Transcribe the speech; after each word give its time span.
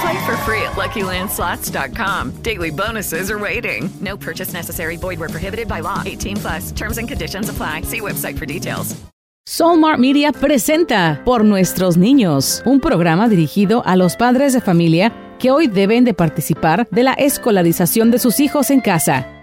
Play 0.00 0.26
for 0.26 0.36
free 0.38 0.62
at 0.62 0.72
LuckyLandSlots.com. 0.72 2.42
Daily 2.42 2.70
bonuses 2.70 3.30
are 3.30 3.38
waiting. 3.38 3.88
No 4.00 4.16
purchase 4.16 4.52
necessary. 4.52 4.96
Void 4.96 5.20
where 5.20 5.30
prohibited 5.30 5.68
by 5.68 5.80
law. 5.80 6.02
18 6.04 6.36
plus. 6.36 6.72
Terms 6.72 6.98
and 6.98 7.08
conditions 7.08 7.48
apply. 7.48 7.82
See 7.82 8.00
website 8.00 8.36
for 8.38 8.46
details. 8.46 8.96
Soulmart 9.48 10.00
Media 10.00 10.32
presenta 10.32 11.22
Por 11.24 11.44
Nuestros 11.44 11.96
Niños, 11.96 12.62
un 12.64 12.80
programa 12.80 13.28
dirigido 13.28 13.84
a 13.86 13.94
los 13.94 14.16
padres 14.16 14.52
de 14.52 14.60
familia 14.60 15.12
que 15.38 15.52
hoy 15.52 15.68
deben 15.68 16.04
de 16.04 16.14
participar 16.14 16.88
de 16.90 17.04
la 17.04 17.12
escolarización 17.12 18.10
de 18.10 18.18
sus 18.18 18.40
hijos 18.40 18.70
en 18.70 18.80
casa. 18.80 19.35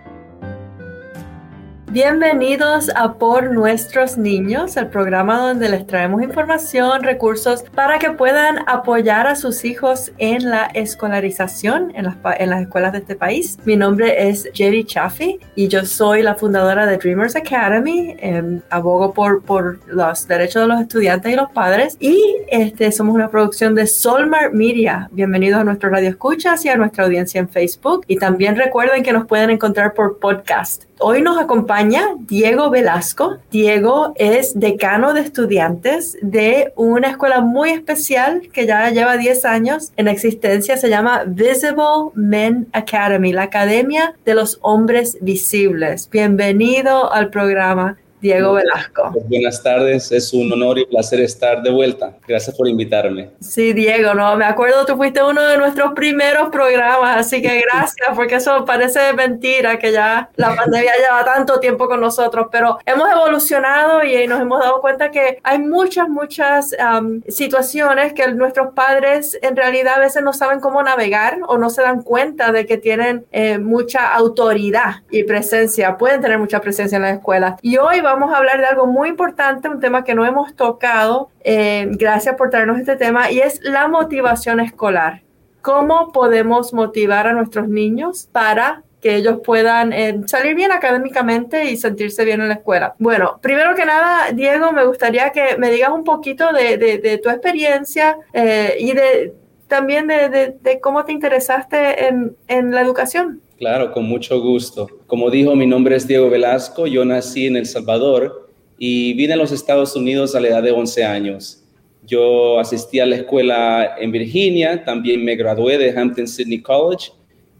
Bienvenidos 1.93 2.89
a 2.95 3.19
Por 3.19 3.51
Nuestros 3.51 4.17
Niños, 4.17 4.77
el 4.77 4.87
programa 4.87 5.37
donde 5.37 5.69
les 5.69 5.85
traemos 5.85 6.23
información, 6.23 7.03
recursos 7.03 7.63
para 7.75 7.99
que 7.99 8.09
puedan 8.09 8.67
apoyar 8.67 9.27
a 9.27 9.35
sus 9.35 9.63
hijos 9.63 10.11
en 10.17 10.49
la 10.49 10.63
escolarización 10.73 11.93
en 11.93 12.05
las, 12.05 12.61
escuelas 12.63 12.93
de 12.93 12.97
este 12.97 13.15
país. 13.15 13.59
Mi 13.65 13.75
nombre 13.75 14.27
es 14.27 14.49
Jerry 14.55 14.85
Chaffee 14.85 15.37
y 15.53 15.67
yo 15.67 15.85
soy 15.85 16.23
la 16.23 16.33
fundadora 16.33 16.87
de 16.87 16.97
Dreamers 16.97 17.35
Academy. 17.35 18.15
Eh, 18.17 18.59
abogo 18.71 19.13
por, 19.13 19.43
por 19.43 19.77
los 19.85 20.27
derechos 20.27 20.63
de 20.63 20.69
los 20.69 20.81
estudiantes 20.81 21.31
y 21.31 21.35
los 21.35 21.51
padres 21.51 21.95
y 21.99 22.37
este, 22.47 22.91
somos 22.91 23.13
una 23.13 23.29
producción 23.29 23.75
de 23.75 23.85
Solmar 23.85 24.51
Media. 24.51 25.09
Bienvenidos 25.11 25.61
a 25.61 25.63
nuestro 25.63 25.91
radio 25.91 26.09
escuchas 26.09 26.65
y 26.65 26.69
a 26.69 26.75
nuestra 26.75 27.03
audiencia 27.03 27.39
en 27.39 27.49
Facebook. 27.49 28.03
Y 28.07 28.17
también 28.17 28.55
recuerden 28.55 29.03
que 29.03 29.13
nos 29.13 29.27
pueden 29.27 29.51
encontrar 29.51 29.93
por 29.93 30.17
podcast. 30.17 30.85
Hoy 30.99 31.21
nos 31.21 31.37
acompaña 31.37 32.15
Diego 32.19 32.69
Velasco. 32.69 33.37
Diego 33.51 34.13
es 34.15 34.57
decano 34.57 35.13
de 35.13 35.21
estudiantes 35.21 36.17
de 36.21 36.71
una 36.75 37.09
escuela 37.09 37.41
muy 37.41 37.71
especial 37.71 38.49
que 38.53 38.67
ya 38.67 38.89
lleva 38.91 39.17
10 39.17 39.43
años 39.45 39.91
en 39.97 40.07
existencia. 40.07 40.77
Se 40.77 40.89
llama 40.89 41.23
Visible 41.25 42.11
Men 42.13 42.67
Academy, 42.73 43.33
la 43.33 43.43
Academia 43.43 44.13
de 44.23 44.35
los 44.35 44.59
Hombres 44.61 45.17
Visibles. 45.19 46.09
Bienvenido 46.11 47.11
al 47.11 47.29
programa. 47.29 47.97
Diego 48.23 48.53
Velasco. 48.53 49.09
Pues 49.11 49.27
buenas 49.27 49.61
tardes, 49.61 50.09
es 50.13 50.31
un 50.31 50.49
honor 50.53 50.79
y 50.79 50.85
placer 50.85 51.19
estar 51.19 51.61
de 51.61 51.69
vuelta. 51.69 52.13
Gracias 52.25 52.55
por 52.55 52.69
invitarme. 52.69 53.31
Sí, 53.41 53.73
Diego, 53.73 54.13
no, 54.13 54.37
me 54.37 54.45
acuerdo, 54.45 54.85
tú 54.85 54.95
fuiste 54.95 55.21
uno 55.21 55.41
de 55.41 55.57
nuestros 55.57 55.91
primeros 55.91 56.47
programas, 56.47 57.17
así 57.17 57.41
que 57.41 57.61
gracias, 57.69 58.07
porque 58.15 58.35
eso 58.35 58.63
parece 58.63 59.11
mentira 59.11 59.77
que 59.77 59.91
ya 59.91 60.29
la 60.37 60.55
pandemia 60.55 60.93
lleva 60.97 61.25
tanto 61.25 61.59
tiempo 61.59 61.89
con 61.89 61.99
nosotros, 61.99 62.47
pero 62.49 62.79
hemos 62.85 63.11
evolucionado 63.11 64.01
y 64.05 64.25
nos 64.25 64.39
hemos 64.39 64.61
dado 64.61 64.79
cuenta 64.79 65.11
que 65.11 65.39
hay 65.43 65.59
muchas, 65.59 66.07
muchas 66.07 66.73
um, 66.79 67.21
situaciones 67.27 68.13
que 68.13 68.25
nuestros 68.31 68.73
padres 68.73 69.37
en 69.41 69.57
realidad 69.57 69.95
a 69.95 69.99
veces 69.99 70.23
no 70.23 70.31
saben 70.31 70.61
cómo 70.61 70.81
navegar 70.81 71.39
o 71.45 71.57
no 71.57 71.69
se 71.69 71.81
dan 71.81 72.03
cuenta 72.03 72.53
de 72.53 72.65
que 72.65 72.77
tienen 72.77 73.25
eh, 73.33 73.57
mucha 73.57 74.13
autoridad 74.13 75.03
y 75.11 75.25
presencia, 75.25 75.97
pueden 75.97 76.21
tener 76.21 76.39
mucha 76.39 76.61
presencia 76.61 76.95
en 76.95 77.01
la 77.01 77.09
escuela. 77.09 77.57
Y 77.61 77.75
hoy 77.75 77.99
vamos 77.99 78.12
vamos 78.13 78.31
a 78.31 78.37
hablar 78.37 78.59
de 78.59 78.65
algo 78.65 78.85
muy 78.85 79.09
importante, 79.09 79.67
un 79.67 79.79
tema 79.79 80.03
que 80.03 80.13
no 80.13 80.23
hemos 80.25 80.55
tocado. 80.55 81.29
Eh, 81.43 81.87
gracias 81.93 82.35
por 82.35 82.51
traernos 82.51 82.77
este 82.79 82.95
tema 82.95 83.31
y 83.31 83.39
es 83.39 83.59
la 83.63 83.87
motivación 83.87 84.59
escolar. 84.59 85.23
¿Cómo 85.61 86.11
podemos 86.11 86.73
motivar 86.73 87.25
a 87.25 87.33
nuestros 87.33 87.67
niños 87.67 88.29
para 88.31 88.83
que 89.01 89.15
ellos 89.15 89.39
puedan 89.43 89.91
eh, 89.91 90.21
salir 90.27 90.55
bien 90.55 90.71
académicamente 90.71 91.65
y 91.65 91.75
sentirse 91.75 92.23
bien 92.23 92.39
en 92.39 92.47
la 92.47 92.53
escuela. 92.53 92.95
Bueno, 92.99 93.37
primero 93.41 93.75
que 93.75 93.85
nada, 93.85 94.31
Diego, 94.31 94.71
me 94.71 94.85
gustaría 94.85 95.31
que 95.31 95.57
me 95.57 95.71
digas 95.71 95.89
un 95.89 96.05
poquito 96.05 96.53
de, 96.53 96.77
de, 96.77 97.17
tu 97.17 97.29
experiencia 97.29 98.15
eh, 98.31 98.77
y 98.79 98.93
de, 98.93 99.33
también 99.67 100.07
de, 100.07 100.55
de, 100.57 100.79
cómo 100.79 101.03
te 101.03 101.11
interesaste 101.11 102.07
en, 102.07 102.37
en 102.47 102.71
la 102.71 102.79
educación. 102.79 103.41
Claro, 103.63 103.93
con 103.93 104.03
mucho 104.03 104.41
gusto. 104.41 104.89
Como 105.07 105.31
dijo, 105.31 105.55
mi 105.55 105.65
nombre 105.65 105.95
es 105.95 106.05
Diego 106.05 106.29
Velasco, 106.29 106.85
yo 106.85 107.05
nací 107.05 107.47
en 107.47 107.55
El 107.55 107.65
Salvador 107.65 108.49
y 108.77 109.13
vine 109.13 109.35
a 109.35 109.37
los 109.37 109.53
Estados 109.53 109.95
Unidos 109.95 110.35
a 110.35 110.41
la 110.41 110.49
edad 110.49 110.63
de 110.63 110.71
11 110.71 111.05
años. 111.05 111.63
Yo 112.05 112.59
asistí 112.59 112.99
a 112.99 113.05
la 113.05 113.15
escuela 113.15 113.95
en 113.97 114.11
Virginia, 114.11 114.83
también 114.83 115.23
me 115.23 115.37
gradué 115.37 115.77
de 115.77 115.97
Hampton 115.97 116.27
Sydney 116.27 116.61
College 116.61 117.13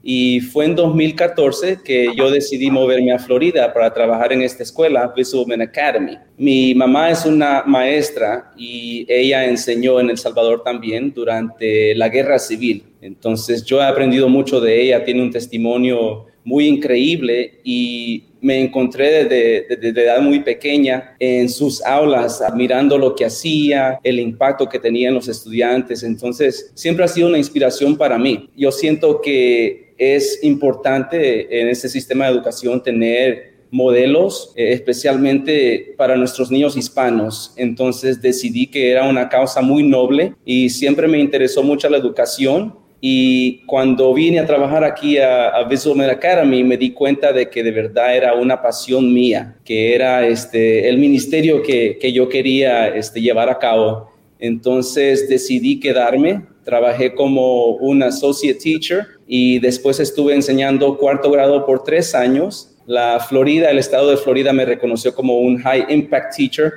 y 0.04 0.42
fue 0.42 0.66
en 0.66 0.76
2014 0.76 1.80
que 1.86 2.10
yo 2.18 2.30
decidí 2.30 2.70
moverme 2.70 3.14
a 3.14 3.20
Florida 3.20 3.74
para 3.74 3.94
trabajar 3.94 4.34
en 4.34 4.42
esta 4.42 4.64
escuela, 4.64 5.14
Visual 5.16 5.62
Academy. 5.62 6.18
Mi 6.38 6.76
mamá 6.76 7.12
es 7.12 7.26
una 7.26 7.64
maestra 7.66 8.52
y 8.58 9.06
ella 9.08 9.46
enseñó 9.46 10.02
en 10.02 10.10
El 10.10 10.18
Salvador 10.18 10.64
también 10.66 11.14
durante 11.14 11.96
la 11.96 12.10
guerra 12.10 12.40
civil. 12.40 12.84
Entonces 13.04 13.64
yo 13.66 13.82
he 13.82 13.86
aprendido 13.86 14.30
mucho 14.30 14.62
de 14.62 14.82
ella, 14.82 15.04
tiene 15.04 15.22
un 15.22 15.32
testimonio 15.32 16.26
muy 16.44 16.68
increíble 16.68 17.60
y 17.64 18.26
me 18.42 18.62
encontré 18.62 19.24
desde, 19.24 19.78
desde, 19.78 20.04
edad 20.04 20.22
muy 20.22 20.42
pequeña 20.42 21.16
en 21.20 21.48
sus 21.48 21.82
aulas, 21.84 22.42
admirando 22.42 22.98
lo 22.98 23.16
que 23.16 23.26
hacía, 23.26 24.00
el 24.04 24.20
impacto 24.20 24.68
que 24.68 24.80
tenía 24.80 25.08
en 25.08 25.16
los 25.16 25.30
estudiantes. 25.30 26.04
Entonces, 26.04 26.72
siempre 26.76 27.06
ha 27.06 27.08
sido 27.08 27.30
una 27.30 27.38
inspiración 27.38 27.96
para 27.96 28.18
mí. 28.18 28.50
Yo 28.58 28.72
siento 28.72 29.22
que 29.22 29.94
es 29.98 30.44
importante 30.44 31.62
en 31.62 31.70
este 31.70 31.88
sistema 31.88 32.26
de 32.26 32.32
educación 32.32 32.84
tener 32.84 33.54
modelos, 33.74 34.54
eh, 34.56 34.72
especialmente 34.72 35.96
para 35.98 36.16
nuestros 36.16 36.52
niños 36.52 36.78
hispanos. 36.78 37.54
Entonces 37.58 38.22
decidí 38.22 38.68
que 38.68 38.92
era 38.92 39.10
una 39.10 39.30
causa 39.30 39.62
muy 39.62 39.82
noble 39.82 40.36
y 40.46 40.70
siempre 40.70 41.08
me 41.08 41.20
interesó 41.20 41.64
mucho 41.64 41.90
la 41.90 41.98
educación. 41.98 42.76
Y 43.06 43.58
cuando 43.66 44.14
vine 44.14 44.40
a 44.40 44.46
trabajar 44.46 44.86
aquí 44.86 45.18
a, 45.18 45.50
a 45.50 45.66
Visual 45.66 46.10
Academy, 46.10 46.64
me 46.64 46.78
di 46.78 46.92
cuenta 46.92 47.34
de 47.34 47.50
que 47.50 47.62
de 47.62 47.72
verdad 47.72 48.16
era 48.16 48.34
una 48.34 48.62
pasión 48.62 49.14
mía, 49.14 49.58
que 49.66 49.94
era 49.94 50.26
este, 50.26 50.88
el 50.88 50.98
ministerio 50.98 51.62
que, 51.62 51.98
que 52.00 52.14
yo 52.14 52.30
quería 52.30 52.88
este, 52.88 53.20
llevar 53.20 53.50
a 53.50 53.60
cabo. 53.60 54.10
Entonces 54.40 55.28
decidí 55.28 55.82
quedarme, 55.82 56.44
trabajé 56.64 57.14
como 57.14 57.72
un 57.76 58.04
associate 58.04 58.58
teacher 58.58 59.06
y 59.28 59.60
después 59.60 60.00
estuve 60.00 60.34
enseñando 60.34 60.98
cuarto 60.98 61.30
grado 61.30 61.66
por 61.66 61.84
tres 61.84 62.16
años. 62.16 62.74
La 62.86 63.20
Florida, 63.20 63.70
el 63.70 63.80
estado 63.80 64.12
de 64.12 64.16
Florida 64.16 64.54
me 64.54 64.64
reconoció 64.64 65.14
como 65.14 65.40
un 65.40 65.58
high 65.58 65.88
impact 65.90 66.38
teacher 66.38 66.72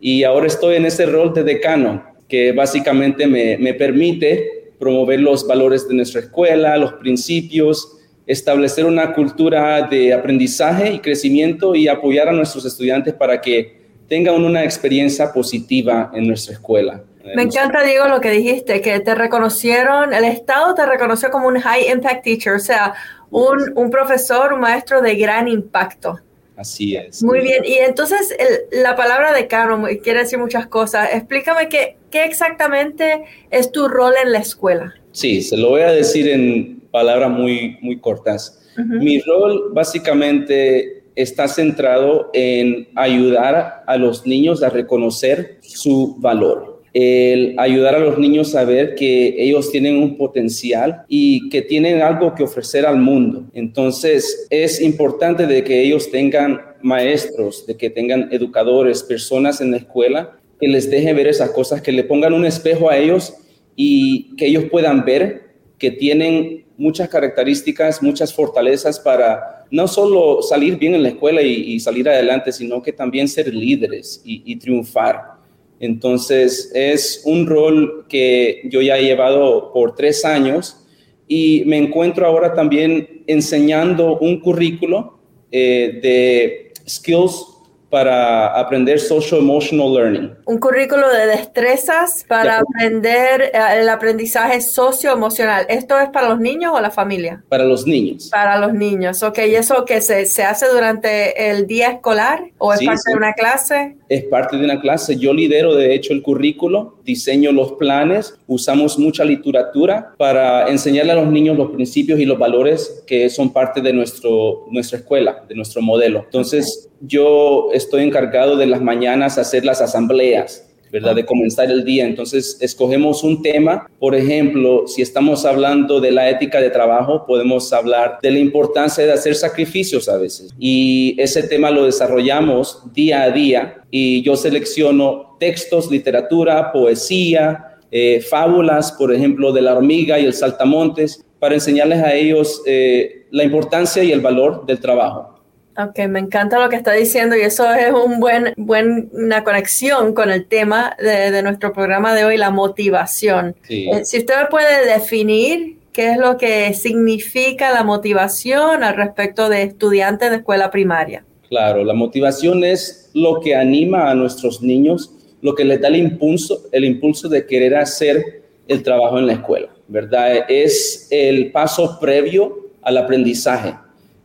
y 0.00 0.22
ahora 0.22 0.46
estoy 0.46 0.76
en 0.76 0.86
ese 0.86 1.06
rol 1.06 1.34
de 1.34 1.42
decano 1.42 2.04
que 2.28 2.52
básicamente 2.52 3.26
me, 3.26 3.58
me 3.58 3.74
permite 3.74 4.61
promover 4.82 5.20
los 5.20 5.46
valores 5.46 5.86
de 5.86 5.94
nuestra 5.94 6.22
escuela, 6.22 6.76
los 6.76 6.94
principios, 6.94 8.00
establecer 8.26 8.84
una 8.84 9.14
cultura 9.14 9.82
de 9.82 10.12
aprendizaje 10.12 10.92
y 10.94 10.98
crecimiento 10.98 11.76
y 11.76 11.86
apoyar 11.86 12.28
a 12.28 12.32
nuestros 12.32 12.64
estudiantes 12.64 13.14
para 13.14 13.40
que 13.40 13.80
tengan 14.08 14.42
una 14.42 14.64
experiencia 14.64 15.32
positiva 15.32 16.10
en 16.12 16.26
nuestra 16.26 16.54
escuela. 16.54 17.00
Me 17.36 17.42
encanta, 17.42 17.84
Diego, 17.84 18.08
lo 18.08 18.20
que 18.20 18.32
dijiste, 18.32 18.80
que 18.80 18.98
te 18.98 19.14
reconocieron, 19.14 20.12
el 20.12 20.24
Estado 20.24 20.74
te 20.74 20.84
reconoció 20.84 21.30
como 21.30 21.46
un 21.46 21.60
high 21.60 21.88
impact 21.88 22.24
teacher, 22.24 22.54
o 22.54 22.58
sea, 22.58 22.92
un, 23.30 23.72
un 23.76 23.88
profesor, 23.88 24.52
un 24.52 24.58
maestro 24.58 25.00
de 25.00 25.14
gran 25.14 25.46
impacto. 25.46 26.18
Así 26.62 26.94
es. 26.94 27.24
Muy 27.24 27.40
bien, 27.40 27.64
y 27.64 27.74
entonces 27.78 28.36
la 28.70 28.94
palabra 28.94 29.32
decano 29.32 29.84
quiere 30.00 30.20
decir 30.20 30.38
muchas 30.38 30.68
cosas. 30.68 31.08
Explícame 31.12 31.68
qué, 31.68 31.96
qué 32.08 32.24
exactamente 32.24 33.24
es 33.50 33.72
tu 33.72 33.88
rol 33.88 34.14
en 34.22 34.30
la 34.30 34.38
escuela. 34.38 34.94
Sí, 35.10 35.42
se 35.42 35.56
lo 35.56 35.70
voy 35.70 35.80
a 35.80 35.90
decir 35.90 36.28
en 36.28 36.80
palabras 36.92 37.30
muy, 37.30 37.78
muy 37.80 37.98
cortas. 37.98 38.60
Mi 38.76 39.20
rol 39.20 39.72
básicamente 39.72 41.02
está 41.16 41.48
centrado 41.48 42.30
en 42.32 42.88
ayudar 42.94 43.82
a 43.88 43.96
los 43.96 44.24
niños 44.24 44.62
a 44.62 44.70
reconocer 44.70 45.58
su 45.62 46.14
valor. 46.20 46.71
El 46.94 47.54
ayudar 47.58 47.94
a 47.94 47.98
los 47.98 48.18
niños 48.18 48.54
a 48.54 48.64
ver 48.64 48.94
que 48.94 49.34
ellos 49.38 49.70
tienen 49.70 49.96
un 49.96 50.16
potencial 50.16 51.02
y 51.08 51.48
que 51.48 51.62
tienen 51.62 52.02
algo 52.02 52.34
que 52.34 52.42
ofrecer 52.42 52.84
al 52.84 52.98
mundo. 52.98 53.44
Entonces, 53.54 54.46
es 54.50 54.80
importante 54.80 55.46
de 55.46 55.64
que 55.64 55.82
ellos 55.82 56.10
tengan 56.10 56.60
maestros, 56.82 57.66
de 57.66 57.76
que 57.76 57.88
tengan 57.88 58.28
educadores, 58.30 59.02
personas 59.02 59.60
en 59.60 59.70
la 59.70 59.78
escuela 59.78 60.38
que 60.60 60.68
les 60.68 60.90
dejen 60.90 61.16
ver 61.16 61.26
esas 61.26 61.50
cosas, 61.50 61.82
que 61.82 61.90
le 61.92 62.04
pongan 62.04 62.34
un 62.34 62.44
espejo 62.44 62.88
a 62.88 62.96
ellos 62.96 63.34
y 63.74 64.36
que 64.36 64.46
ellos 64.46 64.64
puedan 64.70 65.04
ver 65.04 65.42
que 65.76 65.90
tienen 65.90 66.64
muchas 66.76 67.08
características, 67.08 68.00
muchas 68.02 68.32
fortalezas 68.32 69.00
para 69.00 69.66
no 69.72 69.88
solo 69.88 70.40
salir 70.42 70.78
bien 70.78 70.94
en 70.94 71.02
la 71.02 71.08
escuela 71.08 71.42
y, 71.42 71.80
salir 71.80 72.08
adelante, 72.08 72.52
sino 72.52 72.80
que 72.80 72.92
también 72.92 73.26
ser 73.26 73.52
líderes 73.52 74.22
y, 74.24 74.54
triunfar. 74.56 75.41
Entonces, 75.82 76.70
es 76.74 77.22
un 77.24 77.44
rol 77.44 78.06
que 78.08 78.62
yo 78.70 78.80
ya 78.80 78.98
he 78.98 79.02
llevado 79.02 79.72
por 79.72 79.96
tres 79.96 80.24
años 80.24 80.86
y 81.26 81.64
me 81.66 81.76
encuentro 81.76 82.24
ahora 82.24 82.54
también 82.54 83.24
enseñando 83.26 84.16
un 84.20 84.38
currículo 84.38 85.18
eh, 85.50 85.98
de 86.00 86.72
skills 86.88 87.52
para 87.92 88.58
aprender 88.58 88.98
social 88.98 89.42
emotional 89.42 89.92
learning. 89.92 90.34
Un 90.46 90.58
currículo 90.58 91.10
de 91.10 91.26
destrezas 91.26 92.24
para 92.26 92.60
aprender 92.60 93.50
eh, 93.52 93.80
el 93.80 93.88
aprendizaje 93.90 94.62
socioemocional. 94.62 95.66
¿Esto 95.68 95.98
es 95.98 96.08
para 96.08 96.30
los 96.30 96.40
niños 96.40 96.72
o 96.74 96.80
la 96.80 96.90
familia? 96.90 97.44
Para 97.50 97.64
los 97.64 97.86
niños. 97.86 98.30
Para 98.30 98.56
los 98.56 98.72
niños, 98.72 99.22
ok. 99.22 99.40
¿Y 99.46 99.56
eso 99.56 99.84
que 99.84 100.00
se, 100.00 100.24
se 100.24 100.42
hace 100.42 100.68
durante 100.68 101.50
el 101.50 101.66
día 101.66 101.88
escolar 101.90 102.44
o 102.56 102.72
es 102.72 102.82
parte 102.82 103.10
de 103.10 103.16
una 103.16 103.34
clase? 103.34 103.98
Es 104.12 104.24
parte 104.24 104.58
de 104.58 104.64
una 104.64 104.78
clase. 104.78 105.16
Yo 105.16 105.32
lidero, 105.32 105.74
de 105.74 105.94
hecho, 105.94 106.12
el 106.12 106.20
currículo, 106.20 106.96
diseño 107.02 107.50
los 107.50 107.72
planes, 107.72 108.38
usamos 108.46 108.98
mucha 108.98 109.24
literatura 109.24 110.14
para 110.18 110.68
enseñarle 110.68 111.12
a 111.12 111.14
los 111.14 111.28
niños 111.28 111.56
los 111.56 111.70
principios 111.70 112.20
y 112.20 112.26
los 112.26 112.38
valores 112.38 113.02
que 113.06 113.30
son 113.30 113.54
parte 113.54 113.80
de 113.80 113.94
nuestro, 113.94 114.66
nuestra 114.70 114.98
escuela, 114.98 115.46
de 115.48 115.54
nuestro 115.54 115.80
modelo. 115.80 116.24
Entonces, 116.26 116.90
yo 117.00 117.70
estoy 117.72 118.02
encargado 118.02 118.58
de 118.58 118.66
las 118.66 118.82
mañanas 118.82 119.38
hacer 119.38 119.64
las 119.64 119.80
asambleas, 119.80 120.68
¿verdad? 120.92 121.14
De 121.14 121.24
comenzar 121.24 121.70
el 121.70 121.84
día. 121.84 122.04
Entonces, 122.04 122.58
escogemos 122.60 123.24
un 123.24 123.42
tema. 123.42 123.88
Por 123.98 124.14
ejemplo, 124.14 124.84
si 124.86 125.00
estamos 125.00 125.46
hablando 125.46 126.00
de 126.00 126.12
la 126.12 126.28
ética 126.28 126.60
de 126.60 126.68
trabajo, 126.68 127.24
podemos 127.26 127.72
hablar 127.72 128.18
de 128.22 128.30
la 128.30 128.38
importancia 128.38 129.04
de 129.06 129.12
hacer 129.12 129.34
sacrificios 129.34 130.08
a 130.10 130.18
veces. 130.18 130.54
Y 130.58 131.16
ese 131.18 131.44
tema 131.44 131.70
lo 131.70 131.86
desarrollamos 131.86 132.82
día 132.92 133.22
a 133.22 133.30
día 133.30 133.82
y 133.90 134.22
yo 134.22 134.36
selecciono 134.36 135.36
textos, 135.40 135.90
literatura, 135.90 136.70
poesía, 136.72 137.78
eh, 137.90 138.20
fábulas, 138.20 138.92
por 138.92 139.12
ejemplo, 139.14 139.50
de 139.52 139.62
la 139.62 139.74
hormiga 139.74 140.18
y 140.18 140.26
el 140.26 140.34
saltamontes, 140.34 141.24
para 141.38 141.54
enseñarles 141.54 142.02
a 142.02 142.14
ellos 142.14 142.62
eh, 142.66 143.26
la 143.30 143.44
importancia 143.44 144.04
y 144.04 144.12
el 144.12 144.20
valor 144.20 144.64
del 144.66 144.78
trabajo. 144.78 145.31
Ok, 145.78 145.98
me 146.08 146.18
encanta 146.18 146.58
lo 146.58 146.68
que 146.68 146.76
está 146.76 146.92
diciendo 146.92 147.34
y 147.34 147.40
eso 147.40 147.72
es 147.72 147.92
un 147.92 148.20
buen, 148.20 148.52
buena 148.56 149.42
conexión 149.42 150.12
con 150.12 150.30
el 150.30 150.46
tema 150.46 150.94
de, 150.98 151.42
nuestro 151.42 151.72
programa 151.72 152.14
de 152.14 152.24
hoy, 152.24 152.36
la 152.36 152.50
motivación. 152.50 153.56
Eh, 153.68 154.04
si 154.04 154.18
usted 154.18 154.34
puede 154.50 154.86
definir 154.86 155.78
qué 155.92 156.12
es 156.12 156.18
lo 156.18 156.36
que 156.36 156.74
significa 156.74 157.72
la 157.72 157.84
motivación 157.84 158.82
al 158.82 158.96
respecto 158.96 159.48
de 159.48 159.62
estudiantes 159.62 160.30
de 160.30 160.36
escuela 160.36 160.70
primaria. 160.70 161.24
Claro, 161.48 161.84
la 161.84 161.94
motivación 161.94 162.64
es 162.64 163.10
lo 163.14 163.40
que 163.40 163.54
anima 163.54 164.10
a 164.10 164.14
nuestros 164.14 164.62
niños, 164.62 165.12
lo 165.40 165.54
que 165.54 165.64
les 165.64 165.80
da 165.80 165.88
el 165.88 165.96
impulso, 165.96 166.62
el 166.72 166.84
impulso 166.84 167.28
de 167.28 167.46
querer 167.46 167.76
hacer 167.76 168.42
el 168.68 168.82
trabajo 168.82 169.18
en 169.18 169.26
la 169.26 169.34
escuela, 169.34 169.68
¿verdad? 169.88 170.46
Es 170.48 171.08
el 171.10 171.50
paso 171.50 171.98
previo 172.00 172.68
al 172.82 172.96
aprendizaje 172.96 173.74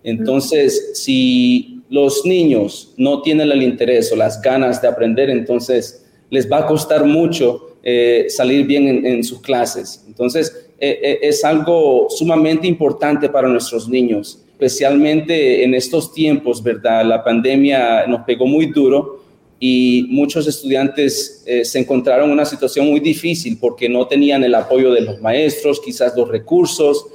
entonces, 0.08 0.92
si 0.94 1.82
los 1.90 2.26
niños 2.26 2.94
no 2.96 3.22
tienen 3.22 3.52
el 3.52 3.62
interés 3.62 4.10
o 4.14 4.16
las 4.16 4.42
ganas 4.42 4.82
de 4.82 4.88
aprender, 4.88 5.30
entonces 5.30 6.06
les 6.30 6.50
va 6.50 6.60
a 6.60 6.66
costar 6.66 7.04
mucho 7.04 7.76
eh, 7.84 8.28
salir 8.30 8.66
bien 8.66 9.06
en, 9.06 9.22
sus 9.22 9.42
clases. 9.42 10.06
Entonces, 10.08 10.70
eh, 10.80 10.98
eh, 11.04 11.20
es 11.24 11.44
algo 11.44 12.08
sumamente 12.10 12.68
importante 12.68 13.28
para 13.28 13.50
nuestros 13.50 13.90
niños, 13.90 14.42
especialmente 14.54 15.66
en 15.66 15.74
estos 15.74 16.14
tiempos, 16.14 16.64
¿verdad? 16.64 17.06
La 17.06 17.22
pandemia 17.22 18.08
nos 18.08 18.22
pegó 18.22 18.48
muy 18.48 18.68
duro 18.68 19.26
y 19.60 20.08
muchos 20.10 20.48
estudiantes 20.48 21.44
se 21.64 21.80
encontraron 21.80 22.28
en 22.28 22.32
una 22.32 22.46
situación 22.46 22.88
muy 22.88 23.02
difícil 23.02 23.58
porque 23.60 23.90
no 23.90 24.08
tenían 24.08 24.42
el 24.46 24.56
apoyo 24.56 24.94
de 24.94 25.02
los 25.02 25.20
maestros, 25.20 25.82
quizás 25.82 26.16
los 26.16 26.30
recursos 26.30 27.08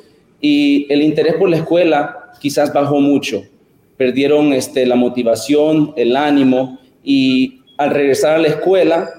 y 0.43 0.93
el 0.93 1.00
interés 1.00 1.37
por 1.37 1.49
la 1.49 1.56
escuela 1.56 2.21
quizás 2.40 2.73
bajó 2.73 3.00
mucho, 3.00 3.44
perdieron 3.96 4.52
este, 4.52 4.87
la 4.87 4.96
motivación, 4.96 5.93
el 5.96 6.17
ánimo 6.17 6.79
y 7.05 7.61
al 7.79 7.90
regresar 7.90 8.37
a 8.37 8.38
la 8.38 8.49
escuela, 8.49 9.11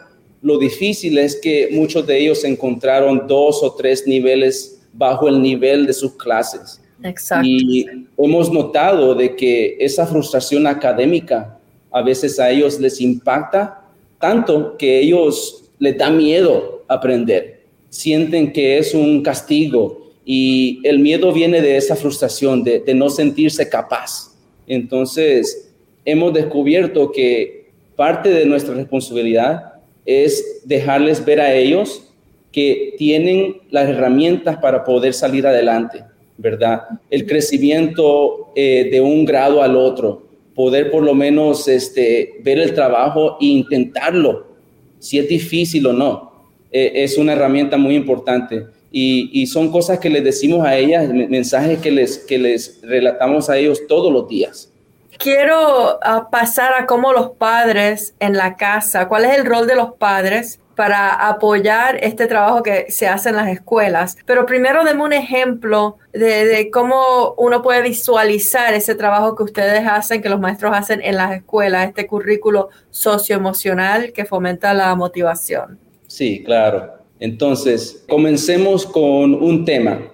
lo 0.42 0.58
difícil 0.58 1.18
es 1.18 1.38
que 1.38 1.70
muchos 1.72 2.06
de 2.06 2.20
ellos 2.20 2.44
encontraron 2.44 3.28
dos 3.28 3.64
o 3.64 3.74
tres 3.74 4.06
niveles 4.06 4.82
bajo 4.94 5.28
el 5.28 5.42
nivel 5.42 5.86
de 5.86 5.94
sus 5.94 6.16
clases. 6.16 6.82
Exacto. 7.02 7.46
Y 7.48 7.86
hemos 8.18 8.52
notado 8.52 9.16
de 9.16 9.36
que 9.36 9.78
esa 9.80 10.06
frustración 10.06 10.68
académica 10.68 11.60
a 11.92 12.02
veces 12.02 12.40
a 12.40 12.50
ellos 12.50 12.80
les 12.80 13.00
impacta 13.02 13.82
tanto 14.20 14.78
que 14.78 15.00
ellos 15.00 15.66
les 15.80 15.98
da 15.98 16.10
miedo 16.10 16.84
aprender. 16.88 17.64
Sienten 17.90 18.52
que 18.52 18.78
es 18.78 18.94
un 18.94 19.22
castigo, 19.22 20.03
y 20.26 20.80
el 20.84 21.00
miedo 21.00 21.34
viene 21.34 21.62
de 21.62 21.78
esa 21.78 21.96
frustración, 21.96 22.64
de, 22.64 22.84
no 22.94 23.10
sentirse 23.10 23.68
capaz. 23.70 24.34
Entonces, 24.68 25.74
hemos 26.06 26.34
descubierto 26.34 27.12
que 27.12 27.72
parte 27.96 28.30
de 28.30 28.46
nuestra 28.46 28.74
responsabilidad 28.74 29.74
es 30.06 30.62
dejarles 30.66 31.24
ver 31.24 31.42
a 31.42 31.54
ellos 31.54 32.10
que 32.52 32.96
tienen 32.98 33.58
las 33.70 33.90
herramientas 33.90 34.58
para 34.58 34.84
poder 34.84 35.14
salir 35.14 35.46
adelante, 35.46 36.04
¿verdad? 36.38 36.84
El 37.10 37.26
crecimiento 37.26 38.52
eh, 38.56 38.90
de 38.92 39.02
un 39.02 39.26
grado 39.26 39.62
al 39.62 39.76
otro, 39.76 40.24
poder 40.56 40.92
por 40.92 41.04
lo 41.04 41.16
menos 41.16 41.68
este, 41.68 42.36
ver 42.44 42.60
el 42.60 42.74
trabajo 42.74 43.38
e 43.42 43.46
intentarlo, 43.46 44.54
si 45.00 45.20
es 45.20 45.28
difícil 45.28 45.88
o 45.88 45.94
no, 45.94 46.32
eh, 46.72 46.92
es 46.96 47.18
una 47.18 47.34
herramienta 47.34 47.76
muy 47.76 47.96
importante 47.96 48.66
y, 48.96 49.48
son 49.48 49.72
cosas 49.72 49.98
que 49.98 50.10
les 50.10 50.24
decimos 50.24 50.66
a 50.66 50.76
ellas, 50.76 51.10
mensajes 51.10 51.80
que 51.80 51.90
les, 51.90 52.20
que 52.20 52.38
les 52.38 52.80
relatamos 52.84 53.50
a 53.50 53.58
ellos 53.58 53.82
todos 53.88 54.14
los 54.14 54.28
días. 54.28 54.72
Quiero 55.18 56.00
ah, 56.04 56.30
pasar 56.32 56.74
a 56.74 56.86
cómo 56.86 57.12
los 57.12 57.32
padres 57.32 58.14
en 58.20 58.38
la 58.38 58.56
casa, 58.56 59.08
cuál 59.08 59.26
es 59.26 59.38
el 59.38 59.46
rol 59.46 59.66
de 59.66 59.76
los 59.76 59.94
padres 59.94 60.60
para 60.76 61.28
apoyar 61.28 61.98
este 62.04 62.28
trabajo 62.28 62.62
que 62.62 62.92
se 62.92 63.08
hace 63.08 63.30
en 63.30 63.38
las 63.38 63.48
escuelas. 63.48 64.18
Pero 64.26 64.46
primero 64.46 64.84
deme 64.84 65.04
un 65.04 65.14
ejemplo 65.14 65.98
de, 66.12 66.46
de, 66.46 66.70
cómo 66.70 67.34
uno 67.38 67.62
puede 67.64 67.82
visualizar 67.82 68.74
ese 68.76 68.94
trabajo 68.94 69.36
que 69.36 69.44
ustedes 69.44 69.88
hacen, 69.88 70.22
que 70.22 70.30
los 70.30 70.40
maestros 70.40 70.72
hacen 70.76 71.02
en 71.04 71.16
las 71.16 71.32
escuelas, 71.32 71.88
este 71.88 72.06
currículo 72.06 72.70
socioemocional 72.92 74.14
que 74.14 74.26
fomenta 74.26 74.74
la 74.74 74.94
motivación. 74.96 75.80
Sí, 76.08 76.44
claro. 76.44 77.03
Entonces, 77.20 78.04
comencemos 78.08 78.86
con 78.86 79.34
un 79.34 79.66
tema. 79.66 80.12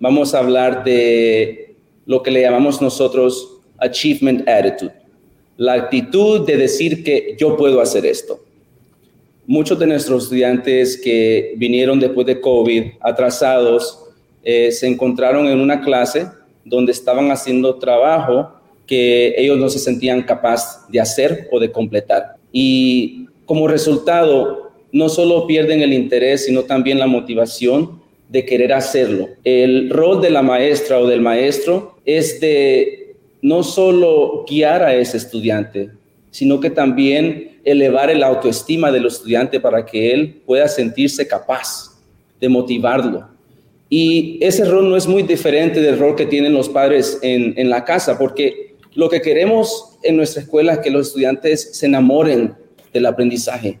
Vamos 0.00 0.34
a 0.34 0.38
hablar 0.38 0.84
de 0.84 1.74
lo 2.06 2.22
que 2.22 2.30
le 2.30 2.42
llamamos 2.42 2.80
nosotros 2.80 3.58
achievement 3.78 4.48
attitude, 4.48 4.92
la 5.56 5.74
actitud 5.74 6.46
de 6.46 6.56
decir 6.56 7.04
que 7.04 7.36
yo 7.38 7.56
puedo 7.56 7.80
hacer 7.80 8.06
esto. 8.06 8.40
Muchos 9.46 9.78
de 9.78 9.86
nuestros 9.86 10.24
estudiantes 10.24 10.96
que 10.96 11.54
vinieron 11.56 11.98
después 12.00 12.26
de 12.26 12.40
COVID 12.40 12.84
atrasados 13.00 14.04
eh, 14.42 14.70
se 14.72 14.86
encontraron 14.86 15.46
en 15.46 15.60
una 15.60 15.80
clase 15.80 16.26
donde 16.64 16.92
estaban 16.92 17.30
haciendo 17.30 17.76
trabajo 17.76 18.52
que 18.86 19.34
ellos 19.36 19.58
no 19.58 19.68
se 19.68 19.78
sentían 19.78 20.22
capaces 20.22 20.80
de 20.88 21.00
hacer 21.00 21.48
o 21.50 21.58
de 21.58 21.70
completar. 21.70 22.36
y 22.52 23.26
como 23.48 23.66
resultado 23.66 24.67
no 24.92 25.08
solo 25.08 25.46
pierden 25.46 25.82
el 25.82 25.92
interés, 25.92 26.46
sino 26.46 26.64
también 26.64 26.98
la 26.98 27.06
motivación 27.06 28.00
de 28.28 28.44
querer 28.44 28.72
hacerlo. 28.72 29.28
El 29.44 29.90
rol 29.90 30.20
de 30.20 30.30
la 30.30 30.42
maestra 30.42 31.00
o 31.00 31.06
del 31.06 31.20
maestro 31.20 31.96
es 32.04 32.40
de 32.40 33.16
no 33.40 33.62
solo 33.62 34.44
guiar 34.48 34.82
a 34.82 34.94
ese 34.94 35.16
estudiante, 35.16 35.90
sino 36.30 36.60
que 36.60 36.70
también 36.70 37.58
elevar 37.64 38.10
el 38.10 38.22
autoestima 38.22 38.90
del 38.90 39.06
estudiante 39.06 39.60
para 39.60 39.84
que 39.84 40.12
él 40.12 40.42
pueda 40.46 40.68
sentirse 40.68 41.26
capaz 41.26 41.98
de 42.40 42.48
motivarlo. 42.48 43.28
Y 43.90 44.38
ese 44.42 44.64
rol 44.64 44.88
no 44.88 44.96
es 44.96 45.06
muy 45.06 45.22
diferente 45.22 45.80
del 45.80 45.98
rol 45.98 46.14
que 46.14 46.26
tienen 46.26 46.52
los 46.52 46.68
padres 46.68 47.18
en, 47.22 47.54
en 47.56 47.70
la 47.70 47.84
casa, 47.84 48.18
porque 48.18 48.74
lo 48.94 49.08
que 49.08 49.22
queremos 49.22 49.96
en 50.02 50.16
nuestra 50.16 50.42
escuela 50.42 50.74
es 50.74 50.78
que 50.80 50.90
los 50.90 51.08
estudiantes 51.08 51.70
se 51.72 51.86
enamoren 51.86 52.54
del 52.92 53.06
aprendizaje, 53.06 53.78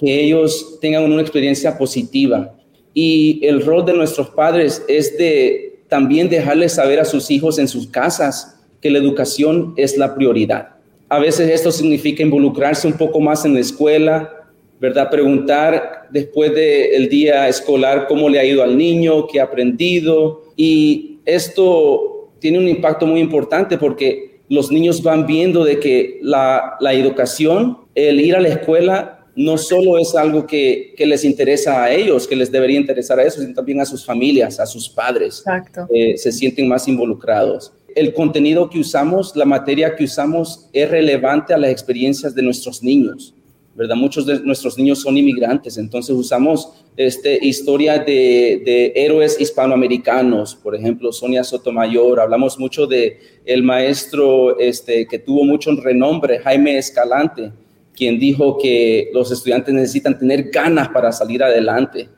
que 0.00 0.20
ellos 0.20 0.78
tengan 0.80 1.04
una 1.04 1.20
experiencia 1.20 1.76
positiva. 1.76 2.54
Y 2.94 3.40
el 3.42 3.64
rol 3.64 3.84
de 3.84 3.92
nuestros 3.92 4.30
padres 4.30 4.82
es 4.88 5.16
de 5.18 5.80
también 5.88 6.30
dejarles 6.30 6.72
saber 6.72 6.98
a 6.98 7.04
sus 7.04 7.30
hijos 7.30 7.58
en 7.58 7.68
sus 7.68 7.86
casas 7.86 8.58
que 8.80 8.90
la 8.90 8.98
educación 8.98 9.74
es 9.76 9.98
la 9.98 10.14
prioridad. 10.14 10.70
A 11.08 11.18
veces 11.18 11.50
esto 11.50 11.70
significa 11.70 12.22
involucrarse 12.22 12.86
un 12.86 12.94
poco 12.94 13.20
más 13.20 13.44
en 13.44 13.54
la 13.54 13.60
escuela, 13.60 14.32
¿verdad? 14.80 15.10
Preguntar 15.10 16.08
después 16.10 16.54
del 16.54 17.08
día 17.08 17.48
escolar 17.48 18.06
cómo 18.08 18.28
le 18.28 18.38
ha 18.38 18.44
ido 18.44 18.62
al 18.62 18.78
niño, 18.78 19.26
qué 19.26 19.40
ha 19.40 19.44
aprendido. 19.44 20.44
Y 20.56 21.18
esto 21.26 22.30
tiene 22.38 22.58
un 22.58 22.68
impacto 22.68 23.06
muy 23.06 23.20
importante 23.20 23.76
porque 23.76 24.40
los 24.48 24.72
niños 24.72 25.02
van 25.02 25.26
viendo 25.26 25.64
de 25.64 25.78
que 25.78 26.18
la, 26.22 26.78
educación, 26.92 27.78
el 27.94 28.20
ir 28.20 28.34
a 28.34 28.40
la 28.40 28.48
escuela, 28.48 29.19
no 29.36 29.58
solo 29.58 29.98
es 29.98 30.14
algo 30.14 30.46
que, 30.46 30.94
les 30.98 31.24
interesa 31.24 31.82
a 31.82 31.90
ellos, 31.92 32.26
que 32.26 32.36
les 32.36 32.50
debería 32.50 32.78
interesar 32.78 33.18
a 33.18 33.22
ellos, 33.22 33.34
sino 33.34 33.54
también 33.54 33.80
a 33.80 33.86
sus 33.86 34.04
familias, 34.04 34.60
a 34.60 34.66
sus 34.66 34.88
padres. 34.88 35.38
Exacto. 35.38 35.86
Eh, 35.92 36.16
se 36.16 36.32
sienten 36.32 36.68
más 36.68 36.86
involucrados. 36.88 37.72
El 37.94 38.12
contenido 38.12 38.70
que 38.70 38.78
usamos, 38.78 39.34
la 39.34 39.44
materia 39.44 39.96
que 39.96 40.04
usamos 40.04 40.68
es 40.72 40.88
relevante 40.88 41.52
a 41.54 41.58
las 41.58 41.70
experiencias 41.70 42.34
de 42.34 42.42
nuestros 42.42 42.82
niños. 42.82 43.34
¿verdad? 43.74 43.96
Muchos 43.96 44.26
de 44.26 44.40
nuestros 44.40 44.76
niños 44.76 45.00
son 45.00 45.16
inmigrantes, 45.16 45.78
entonces 45.78 46.14
usamos 46.14 46.72
este, 46.96 47.38
historia 47.40 47.98
de, 47.98 48.92
héroes 48.94 49.40
hispanoamericanos, 49.40 50.54
por 50.54 50.74
ejemplo, 50.74 51.12
Sonia 51.12 51.44
Sotomayor, 51.44 52.20
hablamos 52.20 52.58
mucho 52.58 52.86
de 52.86 53.18
el 53.46 53.62
maestro 53.62 54.58
este, 54.58 55.06
que 55.06 55.18
tuvo 55.18 55.44
mucho 55.44 55.70
renombre, 55.76 56.40
Jaime 56.40 56.76
Escalante, 56.78 57.52
quien 58.00 58.18
dijo 58.18 58.56
que 58.56 59.10
los 59.12 59.30
estudiantes 59.30 59.74
necesitan 59.74 60.18
tener 60.18 60.44
ganas 60.44 60.88
para 60.88 61.12
salir 61.12 61.42
adelante. 61.42 62.08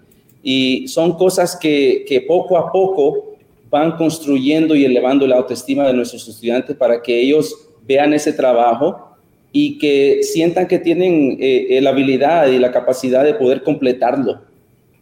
Y 0.41 0.87
son 0.87 1.19
cosas 1.19 1.57
que, 1.57 2.05
que 2.07 2.21
poco 2.21 2.57
a 2.57 2.71
poco 2.71 3.35
van 3.69 3.97
construyendo 3.97 4.77
y 4.77 4.85
elevando 4.85 5.27
la 5.27 5.39
autoestima 5.39 5.85
de 5.89 5.93
nuestros 5.93 6.29
estudiantes 6.29 6.77
para 6.77 7.03
que 7.03 7.21
ellos 7.21 7.69
vean 7.85 8.15
ese 8.15 8.33
trabajo 8.33 9.17
y 9.51 9.77
que 9.81 10.23
sientan 10.23 10.69
que 10.69 10.79
tienen 10.79 11.37
eh, 11.41 11.81
la 11.83 11.91
habilidad 11.91 12.47
y 12.47 12.61
la 12.61 12.71
capacidad 12.71 13.25
de 13.25 13.35
poder 13.35 13.65
completarlo. 13.65 14.41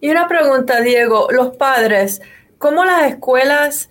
Y 0.00 0.08
una 0.08 0.26
pregunta, 0.28 0.80
Diego, 0.80 1.28
los 1.30 1.56
padres, 1.56 2.22
¿cómo 2.56 2.86
las 2.86 3.10
escuelas 3.10 3.90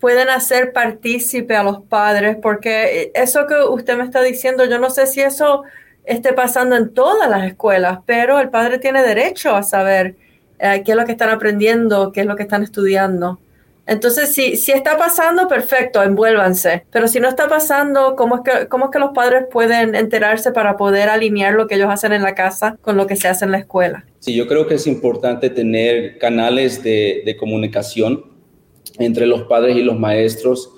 pueden 0.00 0.30
hacer 0.30 0.72
partícipe 0.72 1.54
a 1.54 1.62
los 1.62 1.82
padres? 1.82 2.38
Porque 2.40 3.10
eso 3.12 3.46
que 3.46 3.56
usted 3.56 3.98
me 3.98 4.04
está 4.04 4.22
diciendo, 4.22 4.64
yo 4.64 4.78
no 4.78 4.88
sé 4.88 5.06
si 5.06 5.20
eso 5.20 5.64
esté 6.04 6.32
pasando 6.32 6.76
en 6.76 6.92
todas 6.92 7.28
las 7.28 7.44
escuelas, 7.44 8.00
pero 8.06 8.40
el 8.40 8.50
padre 8.50 8.78
tiene 8.78 9.02
derecho 9.02 9.54
a 9.54 9.62
saber 9.62 10.16
eh, 10.58 10.82
qué 10.84 10.92
es 10.92 10.96
lo 10.96 11.04
que 11.04 11.12
están 11.12 11.30
aprendiendo, 11.30 12.12
qué 12.12 12.20
es 12.20 12.26
lo 12.26 12.36
que 12.36 12.42
están 12.42 12.62
estudiando. 12.62 13.38
Entonces, 13.86 14.32
si, 14.32 14.56
si 14.56 14.70
está 14.70 14.96
pasando, 14.96 15.48
perfecto, 15.48 16.00
envuélvanse. 16.02 16.84
Pero 16.92 17.08
si 17.08 17.18
no 17.18 17.28
está 17.28 17.48
pasando, 17.48 18.14
¿cómo 18.14 18.36
es, 18.36 18.42
que, 18.42 18.68
¿cómo 18.68 18.84
es 18.84 18.90
que 18.92 19.00
los 19.00 19.10
padres 19.10 19.46
pueden 19.50 19.96
enterarse 19.96 20.52
para 20.52 20.76
poder 20.76 21.08
alinear 21.08 21.54
lo 21.54 21.66
que 21.66 21.74
ellos 21.74 21.88
hacen 21.90 22.12
en 22.12 22.22
la 22.22 22.36
casa 22.36 22.78
con 22.82 22.96
lo 22.96 23.08
que 23.08 23.16
se 23.16 23.26
hace 23.26 23.46
en 23.46 23.50
la 23.50 23.58
escuela? 23.58 24.04
Sí, 24.20 24.34
yo 24.34 24.46
creo 24.46 24.68
que 24.68 24.74
es 24.74 24.86
importante 24.86 25.50
tener 25.50 26.18
canales 26.18 26.84
de, 26.84 27.22
de 27.26 27.36
comunicación 27.36 28.24
entre 29.00 29.26
los 29.26 29.42
padres 29.42 29.76
y 29.76 29.82
los 29.82 29.98
maestros. 29.98 30.70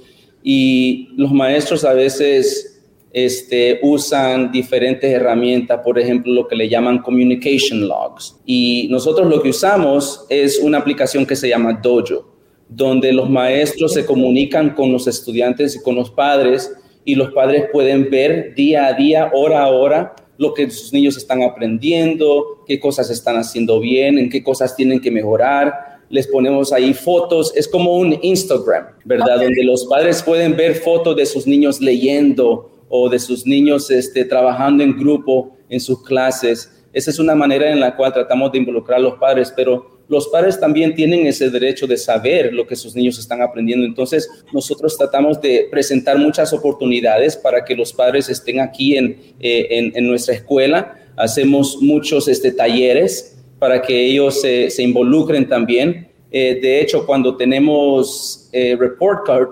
Y 0.43 1.11
los 1.17 1.33
maestros 1.33 1.85
a 1.85 1.93
veces 1.93 2.72
este, 3.13 3.79
usan 3.83 4.51
diferentes 4.51 5.11
herramientas, 5.11 5.81
por 5.85 5.99
ejemplo, 5.99 6.33
lo 6.33 6.49
que 6.49 6.57
le 6.57 6.69
llaman 6.69 7.03
communication 7.03 7.87
logs. 7.87 8.41
Y 8.47 8.89
nosotros 8.91 9.29
lo 9.29 9.43
que 9.43 9.51
usamos 9.51 10.25
es 10.29 10.59
una 10.59 10.79
aplicación 10.79 11.27
que 11.27 11.37
se 11.37 11.49
llama 11.49 11.81
Dojo 11.83 12.33
donde 12.77 13.13
los 13.13 13.29
maestros 13.29 13.93
se 13.95 14.07
comunican 14.07 14.71
con 14.71 14.93
los 14.93 15.07
estudiantes 15.07 15.77
y 15.77 15.83
con 15.83 15.95
los 15.95 16.11
padres 16.11 16.73
y 17.05 17.15
los 17.15 17.33
padres 17.33 17.67
pueden 17.73 18.09
ver 18.11 18.55
día 18.55 18.87
a 18.87 18.93
día, 18.95 19.31
hora 19.35 19.65
a 19.65 19.69
hora, 19.69 20.15
lo 20.39 20.55
que 20.55 20.71
sus 20.71 20.93
niños 20.93 21.17
están 21.17 21.43
aprendiendo, 21.43 22.65
qué 22.67 22.79
cosas 22.81 23.11
están 23.11 23.37
haciendo 23.37 23.81
bien, 23.81 24.19
en 24.19 24.31
qué 24.31 24.43
cosas 24.43 24.75
tienen 24.77 25.01
que 25.01 25.11
mejorar. 25.11 26.01
Les 26.09 26.27
ponemos 26.27 26.73
ahí 26.73 26.95
fotos, 26.95 27.53
es 27.57 27.67
como 27.67 27.97
un 27.97 28.19
Instagram, 28.23 28.87
¿verdad? 29.05 29.41
Donde 29.41 29.65
los 29.65 29.87
padres 29.87 30.23
pueden 30.23 30.57
ver 30.57 30.77
fotos 30.77 31.17
de 31.17 31.27
sus 31.27 31.47
niños 31.47 31.81
leyendo 31.81 32.71
o 32.95 33.09
de 33.09 33.19
sus 33.19 33.47
niños 33.47 33.91
este, 33.91 34.23
trabajando 34.27 34.83
en 34.83 34.99
grupo 34.99 35.57
en 35.71 35.81
sus 35.81 36.03
clases. 36.05 36.71
Esa 36.93 37.11
es 37.11 37.19
una 37.19 37.35
manera 37.35 37.73
en 37.73 37.81
la 37.81 37.97
cual 37.97 38.13
tratamos 38.13 38.53
de 38.53 38.59
involucrar 38.59 38.99
a 38.99 39.03
los 39.03 39.15
padres, 39.15 39.51
pero 39.57 40.03
los 40.09 40.29
padres 40.29 40.61
también 40.61 40.95
tienen 40.95 41.27
ese 41.27 41.49
derecho 41.49 41.87
de 41.87 41.97
saber 41.97 42.53
lo 42.53 42.67
que 42.67 42.77
sus 42.77 42.95
niños 42.95 43.19
están 43.19 43.41
aprendiendo. 43.41 43.87
Entonces, 43.87 44.29
nosotros 44.53 44.99
tratamos 44.99 45.41
de 45.41 45.69
presentar 45.71 46.19
muchas 46.19 46.53
oportunidades 46.53 47.35
para 47.35 47.65
que 47.65 47.75
los 47.75 47.95
padres 47.95 48.29
estén 48.29 48.61
aquí 48.61 48.95
en, 48.99 49.17
eh, 49.41 49.91
nuestra 50.03 50.35
escuela. 50.35 50.95
Hacemos 51.17 51.79
muchos 51.81 52.29
este, 52.29 52.53
talleres 52.53 53.39
para 53.59 53.81
que 53.81 54.05
ellos 54.05 54.43
se, 54.43 54.83
involucren 54.83 55.49
también. 55.49 56.11
Eh, 56.31 56.59
de 56.61 56.83
hecho, 56.83 57.07
cuando 57.07 57.39
tenemos 57.39 58.51
eh, 58.53 58.77
report 58.79 59.27
card, 59.27 59.49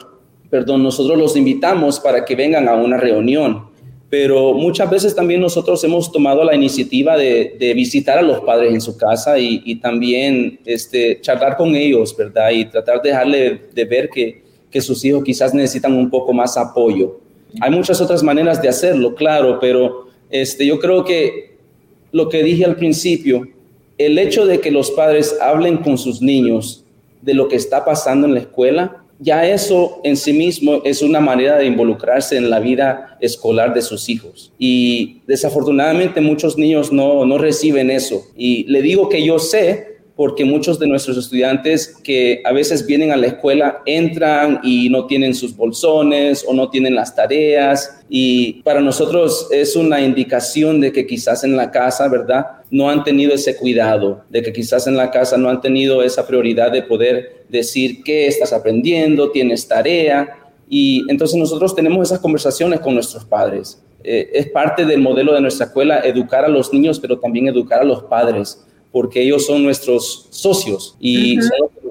perdón, 0.51 0.83
nosotros 0.83 1.17
los 1.17 1.37
invitamos 1.37 2.01
para 2.01 2.25
que 2.25 2.35
vengan 2.35 2.69
a 2.69 2.75
una 2.75 2.97
reunión 2.97 3.71
pero 4.11 4.53
muchas 4.55 4.91
veces 4.91 5.15
también 5.15 5.41
nosotros 5.41 5.83
hemos 5.85 6.11
tomado 6.11 6.43
la 6.43 6.57
iniciativa 6.57 7.17
de, 7.17 7.73
visitar 7.77 8.19
a 8.19 8.23
los 8.23 8.41
padres 8.41 8.75
en 8.75 8.81
su 8.81 8.97
casa 8.97 9.39
y, 9.39 9.77
también 9.77 10.59
este, 10.65 11.21
charlar 11.21 11.57
con 11.57 11.77
ellos, 11.77 12.15
¿verdad? 12.17 12.51
Y 12.51 12.65
tratar 12.65 13.01
de 13.01 13.11
dejarle 13.11 13.63
de 13.73 13.85
ver 13.85 14.11
que, 14.11 14.43
que, 14.69 14.81
sus 14.81 15.05
hijos 15.05 15.23
quizás 15.23 15.55
necesitan 15.55 15.95
un 15.95 16.11
poco 16.11 16.33
más 16.33 16.57
apoyo. 16.57 17.21
Hay 17.61 17.71
muchas 17.71 18.01
otras 18.01 18.25
maneras 18.25 18.61
de 18.61 18.69
hacerlo, 18.69 19.15
claro, 19.15 19.59
pero 19.61 20.09
este, 20.29 20.67
yo 20.67 20.81
creo 20.81 21.05
que 21.05 21.57
lo 22.11 22.29
que 22.29 22.43
dije 22.43 22.65
al 22.65 22.75
principio, 22.75 23.47
el 23.97 24.19
hecho 24.19 24.45
de 24.45 24.61
que 24.61 24.73
los 24.73 24.91
padres 24.91 25.37
hablen 25.41 25.77
con 25.79 25.97
sus 25.97 26.21
niños 26.21 26.85
de 27.23 27.35
lo 27.35 27.47
que 27.47 27.57
está 27.57 27.85
pasando 27.85 28.27
en 28.27 28.35
la 28.35 28.41
escuela, 28.41 29.00
ya 29.21 29.47
eso 29.47 30.01
en 30.03 30.17
sí 30.17 30.33
mismo 30.33 30.81
es 30.85 31.03
una 31.03 31.21
manera 31.21 31.59
de 31.59 31.67
involucrarse 31.67 32.37
en 32.37 32.49
la 32.49 32.59
vida 32.59 33.19
escolar 33.21 33.75
de 33.75 33.83
sus 33.83 34.09
hijos. 34.09 34.53
Y 34.59 35.21
desafortunadamente 35.27 36.21
muchos 36.21 36.57
niños 36.57 36.91
no, 36.91 37.25
no 37.27 37.39
reciben 37.39 37.91
eso. 37.91 38.25
Y 38.37 38.65
le 38.65 38.83
digo 38.83 39.09
que 39.09 39.25
yo 39.25 39.39
sé 39.39 39.90
porque 40.21 40.45
muchos 40.45 40.79
de 40.79 40.87
nuestros 40.87 41.17
estudiantes 41.17 41.97
que 42.05 42.43
a 42.45 42.53
veces 42.53 42.85
vienen 42.85 43.11
a 43.11 43.17
la 43.17 43.29
escuela 43.29 43.81
entran 43.87 44.61
y 44.63 44.91
no 44.91 45.07
tienen 45.07 45.35
sus 45.35 45.57
bolsones 45.57 46.45
o 46.47 46.53
no 46.53 46.69
tienen 46.69 46.95
las 46.95 47.15
tareas 47.15 48.03
y 48.11 48.61
para 48.63 48.83
nosotros 48.83 49.49
es 49.51 49.77
una 49.77 50.03
indicación 50.03 50.79
de 50.79 50.93
que 50.93 51.07
quizás 51.07 51.43
en 51.43 51.57
la 51.57 51.71
casa, 51.71 52.07
¿verdad? 52.09 52.45
No 52.71 52.91
han 52.91 53.03
tenido 53.03 53.33
ese 53.33 53.57
cuidado, 53.57 54.23
de 54.29 54.43
que 54.43 54.53
quizás 54.53 54.87
en 54.87 54.99
la 54.99 55.11
casa 55.11 55.39
no 55.39 55.49
han 55.49 55.63
tenido 55.63 56.03
esa 56.03 56.27
prioridad 56.27 56.71
de 56.71 56.83
poder 56.83 57.47
decir 57.49 58.03
qué 58.05 58.27
estás 58.27 58.53
aprendiendo, 58.53 59.31
tienes 59.31 59.67
tarea 59.67 60.37
y 60.69 61.03
entonces 61.09 61.39
nosotros 61.39 61.75
tenemos 61.75 62.09
esas 62.09 62.19
conversaciones 62.19 62.81
con 62.81 62.93
nuestros 62.93 63.25
padres. 63.25 63.83
Eh, 64.05 64.29
es 64.35 64.51
parte 64.51 64.85
del 64.85 65.01
modelo 65.01 65.33
de 65.33 65.41
nuestra 65.41 65.65
escuela 65.65 66.01
educar 66.01 66.45
a 66.45 66.49
los 66.49 66.75
niños, 66.75 67.01
pero 67.01 67.19
también 67.19 67.49
educar 67.49 67.81
a 67.81 67.85
los 67.85 68.03
padres 68.03 68.67
porque 68.93 69.23
ellos 69.23 69.47
son 69.47 69.63
nuestros 69.63 70.27
socios 70.31 70.97
y 71.01 71.39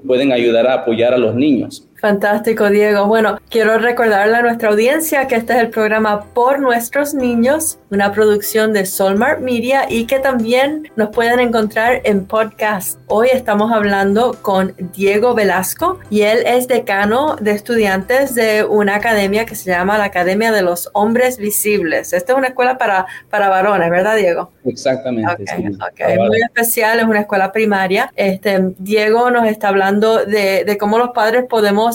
pueden 0.06 0.32
ayudar 0.32 0.68
a 0.68 0.74
apoyar 0.74 1.14
a 1.14 1.18
los 1.18 1.36
niños. 1.36 1.84
Fantástico, 2.00 2.70
Diego. 2.70 3.08
Bueno, 3.08 3.40
quiero 3.50 3.78
recordarle 3.78 4.38
a 4.38 4.42
nuestra 4.42 4.70
audiencia 4.70 5.28
que 5.28 5.36
este 5.36 5.54
es 5.54 5.60
el 5.60 5.70
programa 5.70 6.24
Por 6.34 6.62
Nuestros 6.62 7.14
Niños, 7.14 7.78
una 7.92 8.14
producción 8.14 8.72
de 8.72 8.86
Solmart 8.86 9.42
Media 9.42 9.86
y 9.90 10.06
que 10.06 10.20
también 10.20 10.90
nos 10.96 11.10
pueden 11.10 11.42
encontrar 11.42 12.00
en 12.06 12.26
podcast. 12.26 13.00
Hoy 13.08 13.28
estamos 13.34 13.74
hablando 13.74 14.38
con 14.42 14.74
Diego 14.94 15.34
Velasco 15.34 16.00
y 16.10 16.22
él 16.22 16.40
es 16.46 16.70
decano 16.70 17.36
de 17.36 17.52
estudiantes 17.52 18.34
de 18.34 18.64
una 18.64 18.96
academia 18.96 19.46
que 19.46 19.56
se 19.56 19.70
llama 19.70 19.98
la 19.98 20.06
Academia 20.06 20.54
de 20.54 20.62
los 20.62 20.90
Hombres 20.94 21.38
Visibles. 21.38 22.14
Esta 22.14 22.32
es 22.32 22.38
una 22.38 22.48
escuela 22.48 22.78
para, 22.78 23.08
para 23.30 23.50
varones, 23.50 23.90
¿verdad, 23.90 24.16
Diego? 24.16 24.54
Exactamente. 24.64 25.44
Okay, 25.92 26.18
Muy 26.18 26.42
especial, 26.42 27.00
es 27.00 27.06
una 27.06 27.22
escuela 27.22 27.52
primaria. 27.52 28.10
Este, 28.16 28.74
Diego 28.78 29.30
nos 29.32 29.46
está 29.48 29.68
hablando 29.68 30.26
de, 30.26 30.64
de 30.64 30.78
cómo 30.78 30.98
los 30.98 31.10
padres 31.10 31.44
podemos 31.50 31.89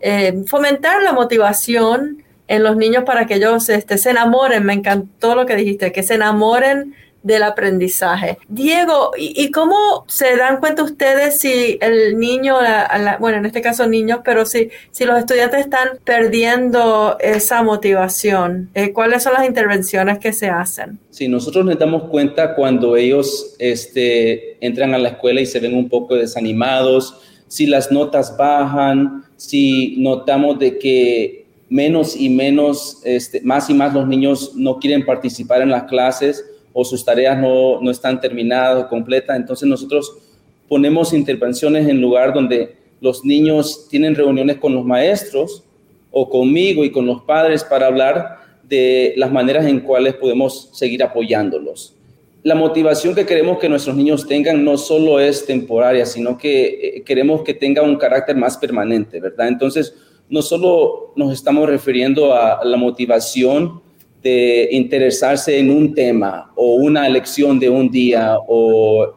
eh, 0.00 0.42
fomentar 0.46 1.02
la 1.02 1.12
motivación 1.12 2.22
en 2.48 2.64
los 2.64 2.76
niños 2.76 3.04
para 3.04 3.26
que 3.26 3.34
ellos 3.34 3.68
este, 3.68 3.96
se 3.98 4.10
enamoren. 4.10 4.64
Me 4.64 4.72
encantó 4.72 5.34
lo 5.34 5.46
que 5.46 5.56
dijiste, 5.56 5.92
que 5.92 6.02
se 6.02 6.14
enamoren 6.14 6.94
del 7.22 7.42
aprendizaje. 7.42 8.38
Diego, 8.48 9.12
¿y, 9.16 9.50
cómo 9.50 10.04
se 10.08 10.36
dan 10.36 10.58
cuenta 10.58 10.82
ustedes 10.82 11.38
si 11.38 11.78
el 11.80 12.18
niño, 12.18 12.56
bueno, 13.18 13.38
en 13.38 13.46
este 13.46 13.60
caso 13.60 13.86
niños, 13.86 14.20
pero 14.24 14.46
si, 14.46 14.70
si 14.90 15.04
los 15.04 15.18
estudiantes 15.18 15.60
están 15.60 15.88
perdiendo 16.04 17.18
esa 17.20 17.62
motivación? 17.62 18.70
Eh, 18.74 18.92
¿Cuáles 18.92 19.22
son 19.22 19.34
las 19.34 19.46
intervenciones 19.46 20.18
que 20.18 20.32
se 20.32 20.48
hacen? 20.48 20.98
Sí, 21.10 21.28
nosotros 21.28 21.64
nos 21.64 21.78
damos 21.78 22.04
cuenta 22.04 22.54
cuando 22.54 22.96
ellos 22.96 23.54
este, 23.58 24.64
entran 24.64 24.94
a 24.94 24.98
la 24.98 25.10
escuela 25.10 25.40
y 25.40 25.46
se 25.46 25.60
ven 25.60 25.76
un 25.76 25.88
poco 25.88 26.14
desanimados, 26.14 27.20
si 27.48 27.66
las 27.66 27.90
notas 27.90 28.36
bajan, 28.36 29.24
si 29.40 29.94
notamos 29.96 30.58
de 30.58 30.76
que 30.76 31.46
menos 31.70 32.14
y 32.14 32.28
menos, 32.28 33.00
este, 33.04 33.40
más 33.40 33.70
y 33.70 33.74
más 33.74 33.94
los 33.94 34.06
niños 34.06 34.52
no 34.54 34.78
quieren 34.78 35.06
participar 35.06 35.62
en 35.62 35.70
las 35.70 35.84
clases 35.84 36.44
o 36.74 36.84
sus 36.84 37.06
tareas 37.06 37.38
no, 37.38 37.80
no 37.80 37.90
están 37.90 38.20
terminadas 38.20 38.84
o 38.84 38.88
completas, 38.88 39.38
entonces 39.38 39.66
nosotros 39.66 40.14
ponemos 40.68 41.14
intervenciones 41.14 41.88
en 41.88 42.02
lugar 42.02 42.34
donde 42.34 42.76
los 43.00 43.24
niños 43.24 43.88
tienen 43.88 44.14
reuniones 44.14 44.58
con 44.58 44.74
los 44.74 44.84
maestros 44.84 45.64
o 46.10 46.28
conmigo 46.28 46.84
y 46.84 46.92
con 46.92 47.06
los 47.06 47.22
padres 47.22 47.64
para 47.64 47.86
hablar 47.86 48.40
de 48.68 49.14
las 49.16 49.32
maneras 49.32 49.64
en 49.64 49.80
cuales 49.80 50.12
podemos 50.16 50.68
seguir 50.74 51.02
apoyándolos 51.02 51.94
la 52.42 52.54
motivación 52.54 53.14
que 53.14 53.26
queremos 53.26 53.58
que 53.58 53.68
nuestros 53.68 53.96
niños 53.96 54.26
tengan 54.26 54.64
no 54.64 54.78
solo 54.78 55.20
es 55.20 55.44
temporaria, 55.44 56.06
sino 56.06 56.38
que 56.38 56.66
eh, 56.66 57.02
queremos 57.04 57.42
que 57.42 57.54
tenga 57.54 57.82
un 57.82 57.96
carácter 57.96 58.36
más 58.36 58.56
permanente, 58.56 59.20
¿verdad? 59.20 59.48
Entonces, 59.48 59.94
no 60.28 60.40
solo 60.42 61.12
nos 61.16 61.32
estamos 61.32 61.68
refiriendo 61.68 62.34
a 62.34 62.64
la 62.64 62.76
motivación 62.76 63.82
de 64.22 64.68
interesarse 64.70 65.58
en 65.58 65.70
un 65.70 65.94
tema 65.94 66.52
o 66.54 66.74
una 66.74 67.08
lección 67.08 67.58
de 67.58 67.68
un 67.68 67.90
día 67.90 68.36
o 68.46 69.16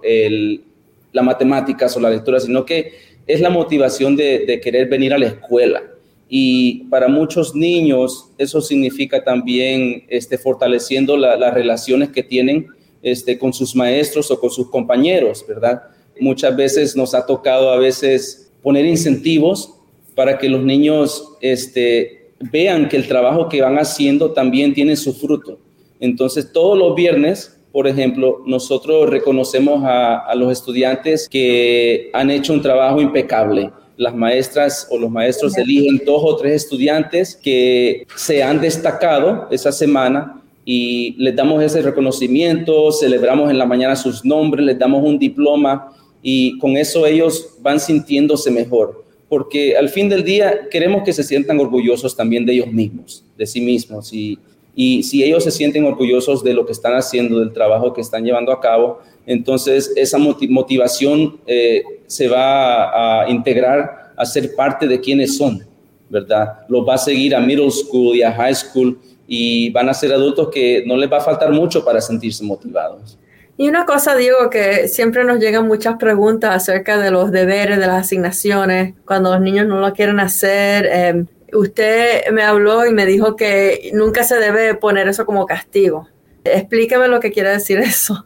la 1.12 1.22
matemáticas 1.22 1.96
o 1.96 2.00
la 2.00 2.10
lectura, 2.10 2.39
sino 2.39 2.65
que 2.65 2.94
es 3.27 3.39
la 3.39 3.50
motivación 3.50 4.15
de, 4.15 4.60
querer 4.62 4.89
venir 4.89 5.13
a 5.13 5.18
la 5.18 5.27
escuela. 5.27 5.84
Y 6.27 6.86
para 6.86 7.08
muchos 7.08 7.53
niños 7.53 8.32
eso 8.38 8.60
significa 8.60 9.24
también 9.24 10.06
este, 10.08 10.38
fortaleciendo 10.38 11.15
las 11.15 11.53
relaciones 11.53 12.10
que 12.10 12.24
tienen 12.24 12.68
este, 13.03 13.38
con 13.38 13.53
sus 13.53 13.75
maestros 13.75 14.31
o 14.31 14.39
con 14.39 14.50
sus 14.50 14.69
compañeros, 14.69 15.45
¿verdad? 15.48 15.83
Muchas 16.19 16.55
veces 16.55 16.95
nos 16.95 17.13
ha 17.13 17.25
tocado 17.25 17.69
a 17.69 17.77
veces 17.77 18.51
poner 18.63 18.86
incentivos 18.86 19.75
para 20.15 20.38
que 20.38 20.50
los 20.50 20.63
niños 20.63 21.36
este, 21.41 22.31
vean 22.39 22.88
que 22.88 22.98
el 22.98 23.07
trabajo 23.07 23.50
que 23.50 23.62
van 23.62 23.77
haciendo 23.77 24.31
también 24.31 24.74
tiene 24.74 24.95
su 24.95 25.13
fruto. 25.13 25.60
Entonces, 26.00 26.51
todos 26.51 26.77
los 26.77 26.95
viernes, 26.95 27.60
por 27.72 27.88
ejemplo, 27.88 28.41
nosotros 28.45 29.10
reconocemos 29.10 29.83
a, 29.83 30.19
a 30.19 30.33
los 30.36 30.51
estudiantes 30.51 31.27
que 31.27 32.10
han 32.13 32.31
hecho 32.31 32.53
un 32.53 32.62
trabajo 32.62 33.01
impecable 33.01 33.72
las 33.98 34.15
maestras 34.15 34.88
o 34.89 34.98
los 34.98 35.10
maestros 35.10 35.57
eligen 35.57 36.01
dos 36.05 36.22
o 36.24 36.36
tres 36.36 36.63
estudiantes 36.63 37.36
que 37.36 38.07
se 38.15 38.41
han 38.41 38.60
destacado 38.60 39.48
esa 39.51 39.72
semana 39.72 40.42
y 40.65 41.15
les 41.17 41.36
damos 41.36 41.62
ese 41.62 41.82
reconocimiento, 41.82 42.91
celebramos 42.91 43.50
en 43.50 43.58
la 43.58 43.65
mañana 43.65 43.96
sus 43.96 44.24
nombres, 44.24 44.65
les 44.65 44.79
damos 44.79 45.03
un 45.03 45.20
diploma 45.20 45.91
y 46.22 46.58
con 46.60 46.77
eso 46.77 47.05
ellos 47.05 47.55
van 47.62 47.79
sintiéndose 47.79 48.49
mejor, 48.49 49.04
porque 49.28 49.76
al 49.76 49.89
fin 49.89 50.08
del 50.08 50.23
día 50.23 50.69
queremos 50.69 51.04
que 51.04 51.12
se 51.12 51.23
sientan 51.23 51.60
orgullosos 51.60 52.15
también 52.15 52.45
de 52.45 52.54
ellos 52.54 52.71
mismos, 52.71 53.26
de 53.38 53.45
sí 53.45 53.60
mismos 53.60 54.13
y, 54.13 54.39
y 54.76 55.04
si 55.04 55.23
ellos 55.23 55.43
se 55.43 55.52
sienten 55.52 55.86
orgullosos 55.86 56.43
de 56.43 56.54
lo 56.54 56.65
que 56.65 56.71
están 56.71 56.93
haciendo, 56.93 57.39
del 57.39 57.52
trabajo 57.52 57.93
que 57.93 58.02
están 58.02 58.23
llevando 58.23 58.52
a 58.52 58.60
cabo, 58.62 58.99
entonces 59.26 59.91
esa 59.95 60.17
motivación 60.17 61.39
eh, 61.45 61.84
se 62.08 62.28
va 62.28 63.21
a 63.21 63.30
integrar 63.30 64.13
a 64.15 64.26
ser 64.26 64.56
parte 64.56 64.88
de 64.88 64.99
quienes 64.99 65.38
son, 65.38 65.63
¿verdad? 66.10 66.60
Los 66.67 66.88
va 66.88 66.95
a 66.95 66.97
seguir 66.97 67.36
a 67.36 67.39
middle 67.39 67.71
school 67.71 68.15
y 68.15 68.21
a 68.21 68.32
high 68.32 68.56
school 68.56 68.97
y 69.36 69.72
van 69.72 69.89
a 69.89 69.96
ser 69.96 70.13
adultos 70.13 70.50
que 70.54 70.84
no 70.86 70.96
les 70.96 71.12
va 71.12 71.17
a 71.17 71.22
faltar 71.22 71.52
mucho 71.52 71.84
para 71.84 72.00
sentirse 72.00 72.43
motivados. 72.43 73.17
Y 73.58 73.67
una 73.67 73.84
cosa, 73.84 74.15
Diego, 74.15 74.52
que 74.52 74.88
siempre 74.88 75.24
nos 75.24 75.39
llegan 75.39 75.67
muchas 75.67 75.96
preguntas 75.98 76.54
acerca 76.54 77.00
de 77.00 77.10
los 77.10 77.32
deberes, 77.32 77.80
de 77.80 77.88
las 77.88 78.06
asignaciones, 78.06 78.93
cuando 79.06 79.32
los 79.32 79.41
niños 79.41 79.65
no 79.65 79.80
lo 79.80 79.91
quieren 79.91 80.19
hacer. 80.19 80.86
Em, 80.86 81.26
usted 81.52 82.30
me 82.32 82.43
habló 82.43 82.86
y 82.86 82.93
me 82.93 83.08
dijo 83.08 83.36
que 83.36 83.89
nunca 83.96 84.24
se 84.24 84.36
debe 84.36 84.76
poner 84.76 85.08
eso 85.08 85.26
como 85.26 85.48
castigo. 85.48 86.08
Explíqueme 86.43 87.08
lo 87.08 87.19
que 87.19 87.32
quiere 87.32 87.50
decir 87.50 87.80
eso. 87.84 88.24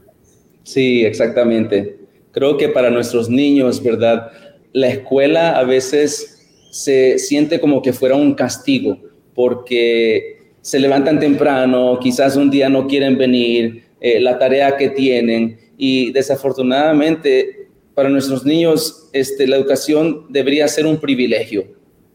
Sí, 0.63 1.05
exactamente. 1.05 1.99
Creo 2.33 2.57
que 2.57 2.67
para 2.67 2.89
nuestros 2.89 3.29
niños, 3.29 3.81
¿verdad? 3.81 4.29
La 4.73 4.89
escuela 4.89 5.57
a 5.57 5.63
veces 5.63 6.69
se 6.69 7.17
siente 7.17 7.61
como 7.61 7.81
que 7.81 7.93
fuera 7.93 8.17
un 8.17 8.33
castigo, 8.33 8.97
porque 9.33 10.36
se 10.67 10.81
levantan 10.81 11.17
temprano, 11.17 11.97
quizás 11.97 12.35
un 12.35 12.49
día 12.49 12.67
no 12.67 12.87
quieren 12.87 13.17
venir, 13.17 13.83
eh, 14.01 14.19
la 14.19 14.37
tarea 14.37 14.75
que 14.75 14.89
tienen 14.89 15.57
y 15.77 16.11
desafortunadamente 16.11 17.69
para 17.93 18.09
nuestros 18.09 18.45
niños 18.45 19.07
este, 19.13 19.47
la 19.47 19.55
educación 19.55 20.25
debería 20.27 20.67
ser 20.67 20.85
un 20.85 20.97
privilegio, 20.97 21.67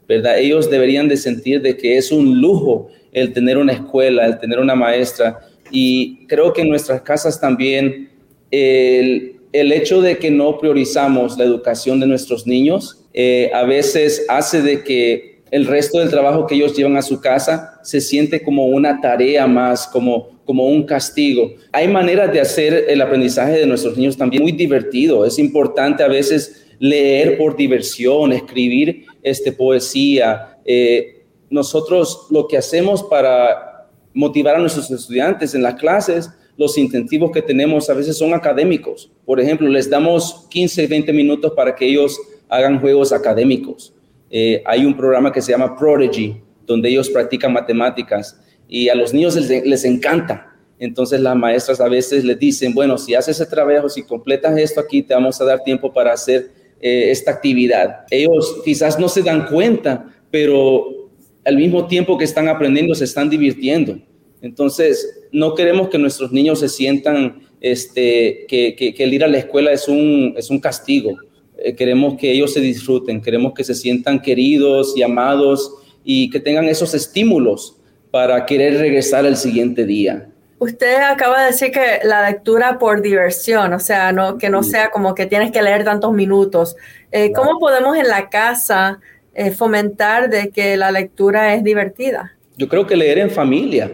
¿verdad? 0.06 0.38
Ellos 0.38 0.68
deberían 0.70 1.08
de 1.08 1.16
sentir 1.16 1.62
de 1.62 1.78
que 1.78 1.96
es 1.96 2.12
un 2.12 2.42
lujo 2.42 2.88
el 3.10 3.32
tener 3.32 3.56
una 3.56 3.72
escuela, 3.72 4.26
el 4.26 4.38
tener 4.38 4.58
una 4.58 4.74
maestra 4.74 5.40
y 5.70 6.26
creo 6.26 6.52
que 6.52 6.60
en 6.60 6.68
nuestras 6.68 7.00
casas 7.00 7.40
también 7.40 8.10
el, 8.50 9.38
hecho 9.54 10.02
de 10.02 10.18
que 10.18 10.30
no 10.30 10.58
priorizamos 10.58 11.38
la 11.38 11.44
educación 11.44 12.00
de 12.00 12.06
nuestros 12.06 12.46
niños 12.46 13.02
eh, 13.14 13.50
a 13.54 13.64
veces 13.64 14.26
hace 14.28 14.60
de 14.60 14.84
que 14.84 15.31
el 15.52 15.66
resto 15.66 15.98
del 15.98 16.08
trabajo 16.08 16.46
que 16.46 16.54
ellos 16.54 16.74
llevan 16.74 16.96
a 16.96 17.02
su 17.02 17.20
casa 17.20 17.78
se 17.82 18.00
siente 18.00 18.42
como 18.42 18.64
una 18.66 19.02
tarea 19.02 19.46
más, 19.46 19.86
como, 19.86 20.40
como 20.46 20.66
un 20.66 20.84
castigo. 20.84 21.52
Hay 21.72 21.88
maneras 21.88 22.32
de 22.32 22.40
hacer 22.40 22.86
el 22.88 23.02
aprendizaje 23.02 23.58
de 23.58 23.66
nuestros 23.66 23.98
niños 23.98 24.16
también 24.16 24.42
muy 24.42 24.52
divertido. 24.52 25.26
Es 25.26 25.38
importante 25.38 26.02
a 26.02 26.08
veces 26.08 26.64
leer 26.78 27.36
por 27.36 27.54
diversión, 27.54 28.32
escribir 28.32 29.04
este, 29.22 29.52
poesía. 29.52 30.56
Eh, 30.64 31.26
nosotros 31.50 32.28
lo 32.30 32.48
que 32.48 32.56
hacemos 32.56 33.02
para 33.02 33.90
motivar 34.14 34.56
a 34.56 34.58
nuestros 34.58 34.90
estudiantes 34.90 35.54
en 35.54 35.62
las 35.62 35.74
clases, 35.74 36.30
los 36.56 36.78
incentivos 36.78 37.30
que 37.30 37.42
tenemos 37.42 37.90
a 37.90 37.94
veces 37.94 38.16
son 38.16 38.32
académicos. 38.32 39.12
Por 39.26 39.38
ejemplo, 39.38 39.68
les 39.68 39.90
damos 39.90 40.46
15, 40.48 40.86
20 40.86 41.12
minutos 41.12 41.52
para 41.54 41.74
que 41.74 41.84
ellos 41.84 42.18
hagan 42.48 42.80
juegos 42.80 43.12
académicos 43.12 43.92
eh, 44.34 44.62
hay 44.64 44.86
un 44.86 44.96
programa 44.96 45.30
que 45.30 45.42
se 45.42 45.52
llama 45.52 45.76
Prodigy, 45.76 46.40
donde 46.66 46.88
ellos 46.88 47.10
practican 47.10 47.52
matemáticas 47.52 48.40
y 48.66 48.88
a 48.88 48.94
los 48.94 49.12
niños 49.12 49.36
les, 49.36 49.84
encanta. 49.84 50.56
Entonces 50.78 51.20
las 51.20 51.36
maestras 51.36 51.82
a 51.82 51.88
veces 51.88 52.24
les 52.24 52.38
dicen, 52.38 52.72
bueno, 52.72 52.96
si 52.96 53.14
haces 53.14 53.38
ese 53.38 53.50
trabajo, 53.50 53.90
si 53.90 54.02
completas 54.02 54.56
esto 54.56 54.80
aquí, 54.80 55.02
te 55.02 55.12
vamos 55.12 55.38
a 55.38 55.44
dar 55.44 55.62
tiempo 55.62 55.92
para 55.92 56.14
hacer 56.14 56.50
eh, 56.80 57.10
esta 57.10 57.30
actividad. 57.30 58.06
Ellos 58.10 58.62
quizás 58.64 58.98
no 58.98 59.06
se 59.06 59.20
dan 59.22 59.48
cuenta, 59.48 60.06
pero 60.30 61.10
al 61.44 61.56
mismo 61.56 61.86
tiempo 61.86 62.16
que 62.16 62.24
están 62.24 62.48
aprendiendo, 62.48 62.94
se 62.94 63.04
están 63.04 63.28
divirtiendo. 63.28 63.98
Entonces, 64.40 65.28
no 65.30 65.54
queremos 65.54 65.90
que 65.90 65.98
nuestros 65.98 66.32
niños 66.32 66.60
se 66.60 66.70
sientan 66.70 67.42
este, 67.60 68.46
que, 68.48 68.94
el 68.96 69.12
ir 69.12 69.24
a 69.24 69.28
la 69.28 69.38
escuela 69.38 69.72
es 69.72 69.88
un, 69.88 70.32
es 70.38 70.48
un 70.48 70.58
castigo 70.58 71.18
eh, 71.64 71.74
queremos 71.74 72.16
que 72.18 72.30
ellos 72.30 72.52
se 72.52 72.60
disfruten, 72.60 73.20
queremos 73.20 73.52
que 73.54 73.64
se 73.64 73.74
sientan 73.74 74.20
queridos 74.20 74.94
y 74.96 75.02
amados 75.02 75.72
y 76.04 76.30
que 76.30 76.40
tengan 76.40 76.66
esos 76.66 76.94
estímulos 76.94 77.76
para 78.10 78.44
querer 78.44 78.78
regresar 78.78 79.24
el 79.26 79.36
siguiente 79.36 79.84
día. 79.84 80.28
Usted 80.58 80.94
acaba 81.02 81.40
de 81.40 81.46
decir 81.46 81.72
que 81.72 82.00
la 82.04 82.30
lectura 82.30 82.78
por 82.78 83.02
diversión, 83.02 83.72
o 83.72 83.80
sea, 83.80 84.12
no, 84.12 84.38
que 84.38 84.48
no 84.48 84.62
sea 84.62 84.90
como 84.90 85.12
que 85.12 85.26
tienes 85.26 85.50
que 85.50 85.60
leer 85.60 85.82
tantos 85.82 86.12
minutos. 86.12 86.76
Eh, 87.10 87.32
¿Cómo 87.32 87.58
podemos 87.58 87.96
en 87.96 88.06
la 88.06 88.28
casa 88.28 89.00
eh, 89.34 89.50
fomentar 89.50 90.30
de 90.30 90.50
que 90.50 90.76
la 90.76 90.92
lectura 90.92 91.54
es 91.54 91.64
divertida? 91.64 92.36
Yo 92.56 92.68
creo 92.68 92.86
que 92.86 92.94
leer 92.94 93.18
en 93.18 93.30
familia. 93.30 93.90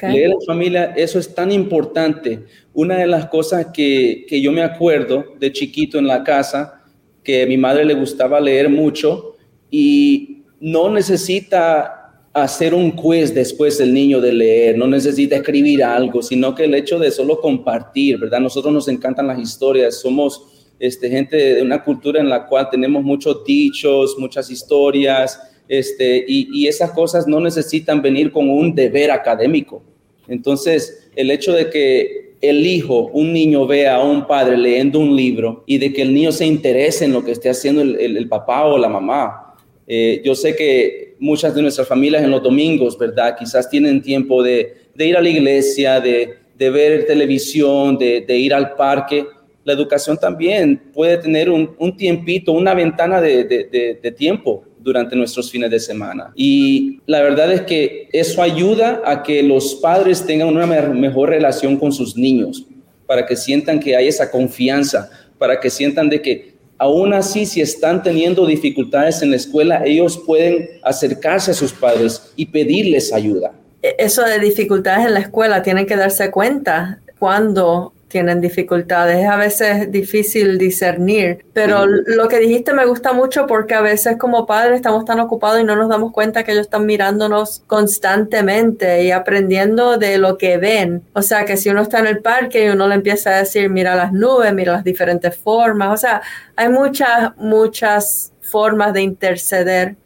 Leer 0.00 0.30
en 0.30 0.40
familia, 0.46 0.94
eso 0.96 1.18
es 1.18 1.34
tan 1.34 1.52
importante. 1.52 2.44
Una 2.72 2.96
de 2.96 3.06
las 3.06 3.26
cosas 3.26 3.66
que, 3.74 4.24
que 4.26 4.40
yo 4.40 4.50
me 4.50 4.62
acuerdo 4.62 5.34
de 5.38 5.52
chiquito 5.52 5.98
en 5.98 6.06
la 6.06 6.24
casa, 6.24 6.81
que 7.22 7.46
mi 7.46 7.56
madre 7.56 7.84
le 7.84 7.94
gustaba 7.94 8.40
leer 8.40 8.68
mucho 8.68 9.36
y 9.70 10.42
no 10.60 10.90
necesita 10.90 12.02
hacer 12.32 12.74
un 12.74 12.92
quiz 12.92 13.34
después 13.34 13.78
del 13.78 13.92
niño 13.92 14.20
de 14.20 14.32
leer, 14.32 14.78
no 14.78 14.86
necesita 14.86 15.36
escribir 15.36 15.84
algo, 15.84 16.22
sino 16.22 16.54
que 16.54 16.64
el 16.64 16.74
hecho 16.74 16.98
de 16.98 17.10
solo 17.10 17.40
compartir, 17.40 18.18
¿verdad? 18.18 18.40
Nosotros 18.40 18.72
nos 18.72 18.88
encantan 18.88 19.26
las 19.26 19.38
historias, 19.38 20.00
somos 20.00 20.72
este, 20.78 21.10
gente 21.10 21.36
de 21.36 21.62
una 21.62 21.84
cultura 21.84 22.20
en 22.20 22.28
la 22.28 22.46
cual 22.46 22.68
tenemos 22.70 23.02
muchos 23.02 23.44
dichos, 23.44 24.16
muchas 24.18 24.50
historias, 24.50 25.38
este, 25.68 26.24
y, 26.26 26.48
y 26.52 26.66
esas 26.68 26.92
cosas 26.92 27.26
no 27.26 27.38
necesitan 27.38 28.00
venir 28.00 28.32
con 28.32 28.48
un 28.48 28.74
deber 28.74 29.10
académico. 29.10 29.82
Entonces, 30.26 31.10
el 31.14 31.30
hecho 31.30 31.52
de 31.52 31.68
que 31.68 32.21
el 32.42 32.66
hijo, 32.66 33.08
un 33.12 33.32
niño 33.32 33.66
vea 33.66 33.96
a 33.96 34.04
un 34.04 34.26
padre 34.26 34.56
leyendo 34.56 34.98
un 34.98 35.14
libro 35.14 35.62
y 35.64 35.78
de 35.78 35.92
que 35.92 36.02
el 36.02 36.12
niño 36.12 36.32
se 36.32 36.44
interese 36.44 37.04
en 37.04 37.12
lo 37.12 37.24
que 37.24 37.30
esté 37.30 37.48
haciendo 37.48 37.80
el, 37.80 37.96
el, 37.98 38.28
papá 38.28 38.64
o 38.64 38.76
la 38.76 38.88
mamá. 38.88 39.54
Eh, 39.86 40.20
yo 40.24 40.34
sé 40.34 40.56
que 40.56 41.14
muchas 41.20 41.54
de 41.54 41.62
nuestras 41.62 41.86
familias 41.86 42.24
en 42.24 42.32
los 42.32 42.42
domingos, 42.42 42.98
¿verdad? 42.98 43.36
Quizás 43.38 43.70
tienen 43.70 44.02
tiempo 44.02 44.42
de, 44.42 44.74
ir 44.98 45.16
a 45.16 45.22
la 45.22 45.28
iglesia, 45.28 46.00
de, 46.00 46.36
ver 46.58 47.06
televisión, 47.06 47.96
de, 47.96 48.36
ir 48.36 48.52
al 48.52 48.74
parque. 48.74 49.24
La 49.62 49.72
educación 49.72 50.18
también 50.18 50.90
puede 50.92 51.18
tener 51.18 51.48
un, 51.48 51.96
tiempito, 51.96 52.50
una 52.50 52.74
ventana 52.74 53.20
de, 53.20 54.14
tiempo 54.16 54.64
durante 54.82 55.16
nuestros 55.16 55.50
fines 55.50 55.70
de 55.70 55.80
semana. 55.80 56.32
Y 56.34 57.00
la 57.06 57.22
verdad 57.22 57.52
es 57.52 57.62
que 57.62 58.08
eso 58.12 58.42
ayuda 58.42 59.02
a 59.04 59.22
que 59.22 59.42
los 59.42 59.76
padres 59.76 60.24
tengan 60.24 60.48
una 60.48 60.66
mejor 60.66 61.30
relación 61.30 61.76
con 61.76 61.92
sus 61.92 62.16
niños, 62.16 62.64
para 63.06 63.26
que 63.26 63.36
sientan 63.36 63.80
que 63.80 63.96
hay 63.96 64.08
esa 64.08 64.30
confianza, 64.30 65.10
para 65.38 65.60
que 65.60 65.70
sientan 65.70 66.08
de 66.08 66.22
que 66.22 66.52
aún 66.78 67.12
así, 67.14 67.46
si 67.46 67.60
están 67.60 68.02
teniendo 68.02 68.44
dificultades 68.44 69.22
en 69.22 69.30
la 69.30 69.36
escuela, 69.36 69.82
ellos 69.84 70.20
pueden 70.26 70.68
acercarse 70.82 71.52
a 71.52 71.54
sus 71.54 71.72
padres 71.72 72.32
y 72.34 72.46
pedirles 72.46 73.12
ayuda. 73.12 73.52
E, 73.82 73.94
eso 73.98 74.22
de 74.22 74.40
dificultades 74.40 75.06
en 75.06 75.14
la 75.14 75.20
escuela, 75.20 75.62
tienen 75.62 75.86
que 75.86 75.96
darse 75.96 76.30
cuenta 76.32 77.00
cuando 77.20 77.92
tienen 78.12 78.42
dificultades. 78.42 79.24
Es 79.24 79.28
a 79.28 79.36
veces 79.36 79.90
difícil 79.90 80.58
discernir, 80.58 81.46
pero 81.54 81.86
lo 81.86 82.28
que 82.28 82.38
dijiste 82.38 82.74
me 82.74 82.84
gusta 82.84 83.14
mucho 83.14 83.46
porque 83.46 83.74
a 83.74 83.80
veces 83.80 84.18
como 84.18 84.44
padres 84.44 84.76
estamos 84.76 85.06
tan 85.06 85.18
ocupados 85.18 85.60
y 85.60 85.64
no 85.64 85.76
nos 85.76 85.88
damos 85.88 86.12
cuenta 86.12 86.44
que 86.44 86.52
ellos 86.52 86.66
están 86.66 86.84
mirándonos 86.84 87.62
constantemente 87.66 89.02
y 89.02 89.12
aprendiendo 89.12 89.96
de 89.96 90.18
lo 90.18 90.36
que 90.36 90.58
ven. 90.58 91.02
O 91.14 91.22
sea, 91.22 91.46
que 91.46 91.56
si 91.56 91.70
uno 91.70 91.80
está 91.80 92.00
en 92.00 92.06
el 92.06 92.20
parque 92.20 92.66
y 92.66 92.68
uno 92.68 92.86
le 92.86 92.96
empieza 92.96 93.30
a 93.30 93.38
decir, 93.38 93.70
mira 93.70 93.96
las 93.96 94.12
nubes, 94.12 94.52
mira 94.52 94.74
las 94.74 94.84
diferentes 94.84 95.34
formas, 95.34 95.94
o 95.94 95.96
sea, 95.96 96.20
hay 96.54 96.68
muchas, 96.68 97.34
muchas 97.38 98.32
formas 98.42 98.92
de 98.92 99.00
interceder 99.00 99.96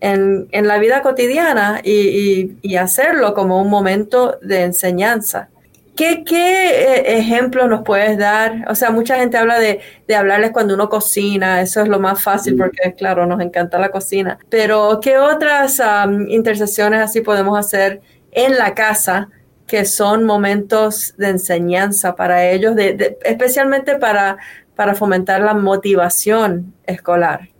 en, 0.00 0.48
en, 0.50 0.66
la 0.66 0.78
vida 0.78 1.00
cotidiana 1.00 1.80
y, 1.84 1.92
y, 1.92 2.58
y, 2.60 2.74
hacerlo 2.74 3.34
como 3.34 3.62
un 3.62 3.70
momento 3.70 4.36
de 4.42 4.64
enseñanza. 4.64 5.48
¿Qué, 5.94 6.24
qué 6.24 7.18
eh, 7.18 7.50
nos 7.68 7.82
puedes 7.82 8.16
dar? 8.16 8.64
O 8.70 8.74
sea, 8.74 8.90
mucha 8.90 9.16
gente 9.16 9.36
habla 9.36 9.58
de, 9.58 9.80
de, 10.08 10.14
hablarles 10.14 10.50
cuando 10.50 10.74
uno 10.74 10.88
cocina, 10.88 11.60
eso 11.60 11.82
es 11.82 11.88
lo 11.88 12.00
más 12.00 12.22
fácil 12.22 12.56
porque, 12.56 12.94
claro, 12.94 13.26
nos 13.26 13.40
encanta 13.40 13.78
la 13.78 13.90
cocina. 13.90 14.38
Pero, 14.48 15.00
¿qué 15.02 15.18
otras 15.18 15.82
intercesiones 16.28 17.00
así 17.00 17.20
podemos 17.20 17.58
hacer 17.58 18.00
en 18.30 18.56
la 18.56 18.74
casa 18.74 19.28
que 19.66 19.84
son 19.84 20.24
momentos 20.24 21.14
de 21.18 21.28
enseñanza 21.28 22.16
para 22.16 22.50
ellos, 22.50 22.74
de, 22.74 23.18
especialmente 23.24 23.96
para, 23.96 24.38
para 24.74 24.94
fomentar 24.94 25.42
la 25.42 25.52
motivación 25.52 26.72
escolar? 26.86 27.50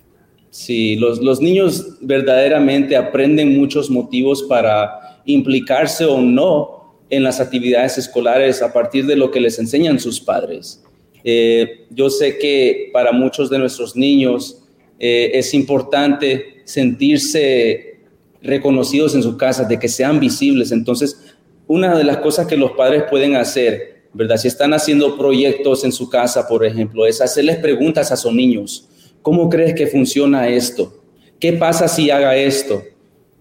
Sí, 0.49 0.97
los, 0.97 1.21
los 1.21 1.41
niños 1.41 1.99
verdaderamente 2.01 2.97
aprenden 2.97 3.59
muchos 3.59 3.91
motivos 3.91 4.43
para 4.43 5.19
implicarse 5.25 6.05
o 6.07 6.21
no 6.21 6.82
en 7.13 7.23
las 7.23 7.41
actividades 7.41 7.99
escolares 7.99 8.63
a 8.63 8.73
partir 8.73 9.05
de 9.05 9.17
lo 9.17 9.31
que 9.31 9.39
les 9.39 9.59
enseñan 9.59 10.01
sus 10.01 10.19
padres. 10.19 10.83
Eh, 11.23 11.85
yo 11.91 12.09
sé 12.09 12.39
que 12.39 12.89
para 12.91 13.13
muchos 13.13 13.51
de 13.51 13.59
nuestros 13.59 13.95
niños 13.95 14.63
eh, 14.99 15.31
es 15.35 15.53
importante 15.53 16.63
sentirse 16.65 17.99
reconocidos 18.41 19.15
en 19.15 19.23
su 19.23 19.37
casa, 19.37 19.65
de 19.65 19.79
que 19.79 19.89
sean 19.89 20.21
visibles. 20.21 20.73
Entonces, 20.73 21.35
una 21.67 21.99
de 21.99 22.03
las 22.03 22.17
cosas 22.17 22.47
que 22.47 22.57
los 22.57 22.71
padres 22.73 23.05
pueden 23.11 23.37
hacer, 23.37 24.05
¿verdad? 24.15 24.39
Si 24.39 24.49
están 24.49 24.73
haciendo 24.73 25.19
proyectos 25.19 25.85
en 25.85 25.93
su 25.93 26.09
casa, 26.09 26.49
por 26.49 26.65
ejemplo, 26.65 27.05
es 27.05 27.21
hacerles 27.21 27.59
preguntas 27.59 28.11
a 28.11 28.17
sus 28.17 28.33
niños. 28.33 28.89
¿Cómo 29.21 29.51
crees 29.51 29.75
que 29.75 29.87
funciona 29.87 30.49
esto? 30.49 31.05
¿Qué 31.39 31.53
pasa 31.53 31.89
si 31.89 32.11
haga 32.11 32.35
esto? 32.37 32.83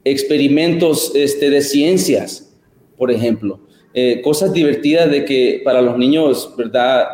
Experimentos 0.04 1.14
este, 1.16 1.50
de 1.50 1.62
ciencias 1.62 2.51
por 3.02 3.10
ejemplo. 3.10 3.60
Eh, 3.96 4.22
cosas 4.24 4.54
divertidas 4.54 5.10
de 5.10 5.26
que 5.26 5.60
para 5.66 5.82
los 5.82 5.98
niños, 5.98 6.54
¿verdad? 6.56 7.08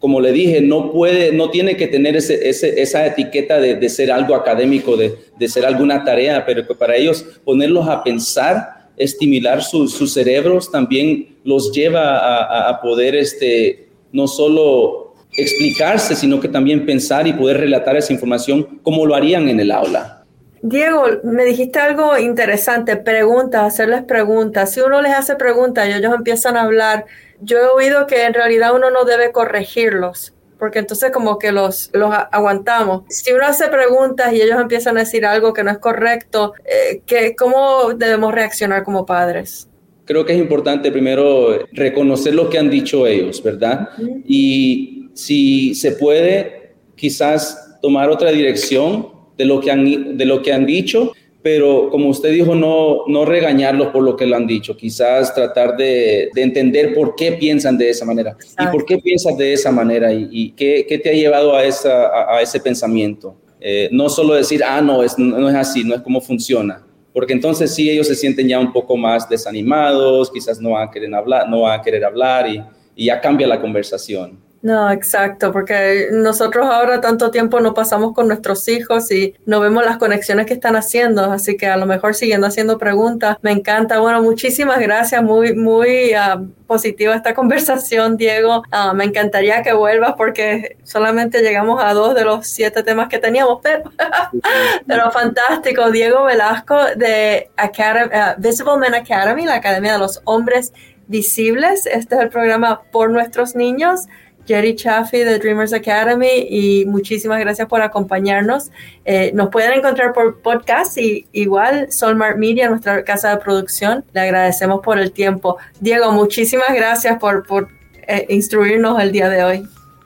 Como 0.00 0.20
le 0.20 0.32
dije, 0.32 0.60
no 0.60 0.90
puede, 0.90 1.30
no 1.30 1.48
tiene 1.48 1.76
que 1.76 1.86
tener 1.86 2.16
ese, 2.16 2.50
esa 2.50 3.06
etiqueta 3.06 3.60
de, 3.60 3.88
ser 3.88 4.10
algo 4.10 4.34
académico, 4.34 4.96
de, 4.96 5.48
ser 5.48 5.64
alguna 5.64 6.02
tarea, 6.02 6.44
pero 6.44 6.66
que 6.66 6.74
para 6.74 6.96
ellos 6.96 7.24
ponerlos 7.44 7.86
a 7.86 8.02
pensar, 8.02 8.90
estimular 8.96 9.62
sus 9.62 10.12
cerebros, 10.12 10.72
también 10.72 11.36
los 11.44 11.70
lleva 11.70 12.68
a, 12.68 12.80
poder 12.80 13.14
este, 13.14 13.90
no 14.10 14.26
solo 14.26 15.14
explicarse, 15.36 16.16
sino 16.16 16.40
que 16.40 16.48
también 16.48 16.84
pensar 16.84 17.28
y 17.28 17.32
poder 17.32 17.58
relatar 17.58 17.96
esa 17.96 18.12
información 18.12 18.80
como 18.82 19.06
lo 19.06 19.14
harían 19.14 19.48
en 19.48 19.60
el 19.60 19.70
aula. 19.70 20.21
Diego, 20.62 21.06
me 21.24 21.44
dijiste 21.44 21.80
algo 21.80 22.16
interesante, 22.16 22.96
preguntas, 22.96 23.64
hacerles 23.64 24.04
preguntas. 24.04 24.72
Si 24.72 24.80
uno 24.80 25.02
les 25.02 25.12
hace 25.12 25.34
preguntas 25.34 25.88
y 25.88 25.92
ellos 25.92 26.14
empiezan 26.14 26.56
a 26.56 26.62
hablar, 26.62 27.04
yo 27.40 27.58
he 27.58 27.66
oído 27.66 28.06
que 28.06 28.24
en 28.24 28.32
realidad 28.32 28.72
uno 28.72 28.88
no 28.92 29.04
debe 29.04 29.32
corregirlos, 29.32 30.32
porque 30.60 30.78
entonces 30.78 31.10
como 31.10 31.36
que 31.40 31.50
los, 31.50 31.90
los 31.92 32.14
aguantamos. 32.30 33.02
Si 33.08 33.32
uno 33.32 33.44
hace 33.44 33.66
preguntas 33.68 34.32
y 34.32 34.40
ellos 34.40 34.60
empiezan 34.60 34.96
a 34.96 35.00
decir 35.00 35.26
algo 35.26 35.52
que 35.52 35.64
no 35.64 35.72
es 35.72 35.78
correcto, 35.78 36.54
eh, 36.64 37.02
¿cómo 37.36 37.94
debemos 37.96 38.32
reaccionar 38.32 38.84
como 38.84 39.04
padres? 39.04 39.68
Creo 40.04 40.24
que 40.24 40.32
es 40.32 40.38
importante 40.38 40.92
primero 40.92 41.66
reconocer 41.72 42.34
lo 42.34 42.48
que 42.48 42.58
han 42.58 42.70
dicho 42.70 43.04
ellos, 43.08 43.42
¿verdad? 43.42 43.88
Y 44.24 45.08
si 45.12 45.74
se 45.74 45.92
puede, 45.92 46.74
quizás 46.94 47.80
tomar 47.82 48.10
otra 48.10 48.30
dirección 48.30 49.21
de 49.42 49.46
lo 49.48 49.60
que 49.60 49.72
han, 49.72 50.16
de 50.16 50.24
lo 50.24 50.40
que 50.40 50.52
han 50.52 50.64
dicho, 50.64 51.12
pero 51.42 51.88
como 51.90 52.08
usted 52.08 52.30
dijo, 52.30 52.54
no, 52.54 53.02
no 53.08 53.24
regañarlos 53.24 53.88
por 53.88 54.04
lo 54.04 54.16
que 54.16 54.24
lo 54.24 54.36
han 54.36 54.46
dicho, 54.46 54.76
quizás 54.76 55.34
tratar 55.34 55.76
de, 55.76 56.30
de 56.32 56.42
entender 56.42 56.94
por 56.94 57.16
qué 57.16 57.32
piensan 57.32 57.76
de 57.76 57.90
esa 57.90 58.04
manera 58.04 58.36
y 58.56 58.66
por 58.68 58.84
qué 58.84 58.98
piensas 58.98 59.36
de 59.36 59.52
esa 59.52 59.72
manera 59.72 60.12
y, 60.12 60.52
qué, 60.52 60.86
qué, 60.88 60.98
te 60.98 61.10
ha 61.10 61.12
llevado 61.12 61.56
a, 61.56 61.64
esa, 61.64 62.32
a, 62.32 62.40
ese 62.40 62.60
pensamiento. 62.60 63.34
Eh, 63.60 63.88
no 63.90 64.08
solo 64.08 64.34
decir, 64.34 64.62
ah, 64.64 64.80
no, 64.80 65.02
es, 65.02 65.18
no 65.18 65.48
es 65.48 65.56
así, 65.56 65.82
no 65.82 65.96
es 65.96 66.02
como 66.02 66.20
funciona, 66.20 66.86
porque 67.12 67.32
entonces 67.32 67.74
sí 67.74 67.90
ellos 67.90 68.06
se 68.06 68.14
sienten 68.14 68.46
ya 68.46 68.60
un 68.60 68.72
poco 68.72 68.96
más 68.96 69.28
desanimados, 69.28 70.30
quizás 70.30 70.60
no 70.60 70.70
van 70.70 70.88
a 70.88 70.90
querer 70.92 71.12
hablar, 71.12 71.48
no 71.48 71.62
van 71.62 71.80
a 71.80 71.82
querer 71.82 72.04
hablar 72.04 72.48
y, 72.48 72.62
y 72.94 73.06
ya 73.06 73.20
cambia 73.20 73.48
la 73.48 73.60
conversación. 73.60 74.38
No, 74.62 74.92
exacto, 74.92 75.50
porque 75.50 76.06
nosotros 76.12 76.66
ahora 76.66 77.00
tanto 77.00 77.32
tiempo 77.32 77.58
no 77.58 77.74
pasamos 77.74 78.12
con 78.14 78.28
nuestros 78.28 78.68
hijos 78.68 79.10
y 79.10 79.34
no 79.44 79.58
vemos 79.58 79.84
las 79.84 79.96
conexiones 79.96 80.46
que 80.46 80.54
están 80.54 80.76
haciendo, 80.76 81.24
así 81.24 81.56
que 81.56 81.66
a 81.66 81.76
lo 81.76 81.84
mejor 81.84 82.14
siguiendo 82.14 82.46
haciendo 82.46 82.78
preguntas, 82.78 83.38
me 83.42 83.50
encanta. 83.50 83.98
Bueno, 83.98 84.22
muchísimas 84.22 84.78
gracias, 84.78 85.20
muy, 85.20 85.56
muy 85.56 86.12
uh, 86.14 86.48
positiva 86.68 87.16
esta 87.16 87.34
conversación, 87.42 88.16
Diego. 88.16 88.62
Uh, 88.72 88.94
me 88.94 89.02
encantaría 89.02 89.64
que 89.64 89.72
vuelvas 89.72 90.14
porque 90.16 90.76
solamente 90.84 91.42
llegamos 91.42 91.82
a 91.82 91.92
dos 91.92 92.14
de 92.14 92.24
los 92.24 92.46
siete 92.46 92.84
temas 92.84 93.08
que 93.08 93.18
teníamos, 93.18 93.58
pero, 93.64 93.90
pero 94.86 95.10
fantástico. 95.10 95.90
Diego 95.90 96.22
Velasco 96.26 96.78
de 96.94 97.50
Academy, 97.56 98.14
uh, 98.14 98.40
Visible 98.40 98.76
Men 98.78 98.94
Academy, 98.94 99.44
la 99.44 99.56
Academia 99.56 99.94
de 99.94 99.98
los 99.98 100.20
Hombres 100.22 100.72
Visibles. 101.08 101.86
Este 101.86 102.14
es 102.14 102.20
el 102.20 102.28
programa 102.28 102.82
por 102.92 103.10
nuestros 103.10 103.56
niños. 103.56 104.06
Jerry 104.46 104.74
Chaffee 104.74 105.24
de 105.24 105.38
Dreamers 105.38 105.72
Academy 105.72 106.46
y 106.48 106.84
muchísimas 106.86 107.40
gracias 107.40 107.68
por 107.68 107.82
acompañarnos. 107.82 108.70
Eh, 109.04 109.30
nos 109.34 109.50
pueden 109.50 109.72
encontrar 109.72 110.12
por 110.12 110.40
podcast 110.40 110.98
y 110.98 111.26
igual 111.32 111.92
Solmart 111.92 112.38
Media, 112.38 112.68
nuestra 112.68 113.04
casa 113.04 113.30
de 113.30 113.36
producción. 113.38 114.04
Le 114.12 114.20
agradecemos 114.20 114.80
por 114.82 114.98
el 114.98 115.12
tiempo. 115.12 115.58
Diego, 115.80 116.12
muchísimas 116.12 116.74
gracias 116.74 117.18
por, 117.18 117.46
por 117.46 117.68
eh, 118.08 118.26
instruirnos 118.28 119.00
el 119.00 119.12
día 119.12 119.28
de 119.28 119.44
hoy. 119.44 119.62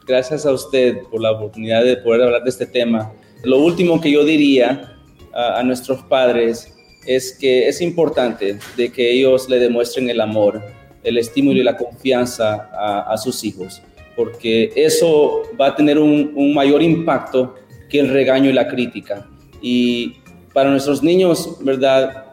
Gracias 0.07 0.47
a 0.47 0.53
usted 0.53 0.99
por 1.11 1.21
la 1.21 1.33
oportunidad 1.33 1.83
de 1.83 1.97
poder 1.97 2.23
hablar 2.23 2.43
de 2.45 2.51
este 2.51 2.67
tema. 2.67 3.13
Lo 3.43 3.59
último 3.59 4.01
que 4.01 4.11
yo 4.11 4.25
diría 4.25 4.97
a, 5.35 5.59
a 5.59 5.63
nuestros 5.63 6.03
padres 6.03 6.73
es 7.07 7.37
que 7.39 7.69
es 7.69 7.81
importante 7.81 8.59
de 8.77 8.93
que 8.93 9.13
ellos 9.13 9.49
le 9.49 9.59
demuestren 9.59 10.11
el 10.11 10.21
amor, 10.21 10.63
el 11.03 11.19
estímulo 11.19 11.61
y 11.61 11.63
la 11.63 11.77
confianza 11.77 12.69
a, 12.73 13.13
a 13.13 13.17
sus 13.17 13.45
hijos, 13.45 13.83
porque 14.17 14.73
eso 14.75 15.43
va 15.61 15.69
a 15.69 15.77
tener 15.77 15.99
un, 15.99 16.33
un, 16.35 16.55
mayor 16.55 16.83
impacto 16.83 17.55
que 17.89 18.01
el 18.01 18.09
regaño 18.09 18.51
y 18.51 18.53
la 18.53 18.67
crítica. 18.67 19.29
Y 19.61 20.15
para 20.53 20.71
nuestros 20.71 21.03
niños, 21.03 21.57
¿verdad? 21.61 22.25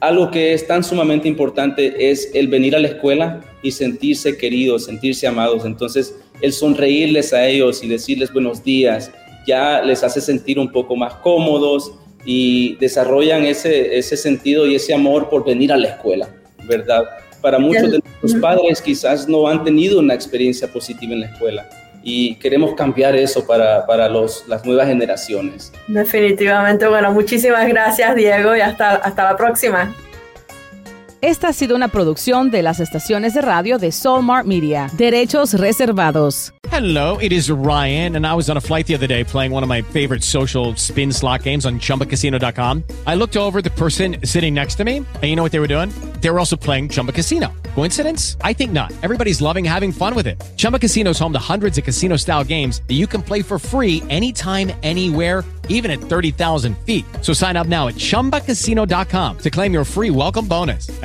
Algo 0.00 0.30
que 0.30 0.54
es 0.54 0.66
tan 0.66 0.82
sumamente 0.82 1.28
importante 1.28 2.10
es 2.10 2.30
el 2.32 2.48
venir 2.48 2.76
a 2.76 2.78
la 2.78 2.88
escuela 2.88 3.40
y 3.62 3.72
sentirse 3.72 4.38
queridos, 4.38 4.84
sentirse 4.84 5.26
amados. 5.26 5.64
Entonces, 5.64 6.16
el 6.40 6.52
sonreírles 6.52 7.32
a 7.32 7.46
ellos 7.46 7.82
y 7.82 7.88
decirles 7.88 8.32
buenos 8.32 8.62
días 8.62 9.10
ya 9.46 9.82
les 9.82 10.04
hace 10.04 10.20
sentir 10.20 10.58
un 10.58 10.70
poco 10.70 10.94
más 10.96 11.14
cómodos, 11.16 11.92
y 12.24 12.76
desarrollan 12.76 13.44
ese, 13.44 13.96
ese 13.98 14.16
sentido 14.16 14.66
y 14.66 14.74
ese 14.74 14.94
amor 14.94 15.28
por 15.28 15.44
venir 15.44 15.72
a 15.72 15.76
la 15.76 15.88
escuela, 15.88 16.28
¿verdad? 16.66 17.04
Para 17.40 17.58
muchos 17.58 17.90
de 17.90 18.00
nuestros 18.22 18.42
padres 18.42 18.82
quizás 18.82 19.28
no 19.28 19.46
han 19.48 19.64
tenido 19.64 19.98
una 19.98 20.14
experiencia 20.14 20.68
positiva 20.68 21.12
en 21.12 21.20
la 21.20 21.26
escuela 21.26 21.68
y 22.02 22.34
queremos 22.36 22.74
cambiar 22.74 23.14
eso 23.14 23.46
para, 23.46 23.86
para 23.86 24.08
los, 24.08 24.46
las 24.48 24.64
nuevas 24.64 24.86
generaciones. 24.86 25.72
Definitivamente, 25.86 26.86
bueno, 26.86 27.12
muchísimas 27.12 27.68
gracias 27.68 28.14
Diego 28.14 28.56
y 28.56 28.60
hasta, 28.60 28.96
hasta 28.96 29.24
la 29.24 29.36
próxima. 29.36 29.94
Esta 31.22 31.48
ha 31.48 31.52
sido 31.52 31.76
una 31.76 31.88
producción 31.88 32.50
de 32.50 32.62
las 32.62 32.80
estaciones 32.80 33.34
de 33.34 33.42
radio 33.42 33.76
de 33.76 33.92
Soulmart 33.92 34.46
Media. 34.46 34.90
Derechos 34.96 35.52
reservados. 35.52 36.54
Hello, 36.70 37.18
it 37.18 37.32
is 37.32 37.50
Ryan, 37.50 38.16
and 38.16 38.24
I 38.24 38.32
was 38.32 38.48
on 38.48 38.56
a 38.56 38.60
flight 38.60 38.86
the 38.86 38.94
other 38.94 39.08
day 39.08 39.24
playing 39.24 39.52
one 39.52 39.64
of 39.64 39.68
my 39.68 39.82
favorite 39.82 40.22
social 40.22 40.74
spin 40.76 41.12
slot 41.12 41.42
games 41.42 41.66
on 41.66 41.80
chumbacasino.com. 41.80 42.84
I 43.06 43.16
looked 43.16 43.36
over 43.36 43.60
the 43.60 43.70
person 43.70 44.18
sitting 44.24 44.54
next 44.54 44.76
to 44.76 44.84
me, 44.84 44.98
and 44.98 45.24
you 45.24 45.34
know 45.34 45.42
what 45.42 45.50
they 45.52 45.58
were 45.58 45.66
doing? 45.66 45.90
They 46.20 46.30
were 46.30 46.38
also 46.38 46.56
playing 46.56 46.90
Chumba 46.90 47.12
Casino. 47.12 47.48
Coincidence? 47.74 48.36
I 48.42 48.52
think 48.52 48.72
not. 48.72 48.92
Everybody's 49.02 49.40
loving 49.42 49.64
having 49.64 49.90
fun 49.90 50.14
with 50.14 50.26
it. 50.26 50.40
Chumba 50.56 50.78
Casino 50.78 51.10
is 51.10 51.18
home 51.18 51.32
to 51.32 51.40
hundreds 51.40 51.76
of 51.76 51.84
casino 51.84 52.16
style 52.16 52.44
games 52.44 52.82
that 52.86 52.94
you 52.94 53.06
can 53.06 53.22
play 53.22 53.42
for 53.42 53.58
free 53.58 54.02
anytime, 54.08 54.70
anywhere, 54.82 55.44
even 55.68 55.90
at 55.90 55.98
30,000 56.00 56.76
feet. 56.84 57.04
So 57.20 57.32
sign 57.32 57.56
up 57.56 57.66
now 57.66 57.88
at 57.88 57.94
chumbacasino.com 57.94 59.38
to 59.38 59.50
claim 59.50 59.72
your 59.72 59.84
free 59.84 60.10
welcome 60.10 60.46
bonus. 60.46 60.88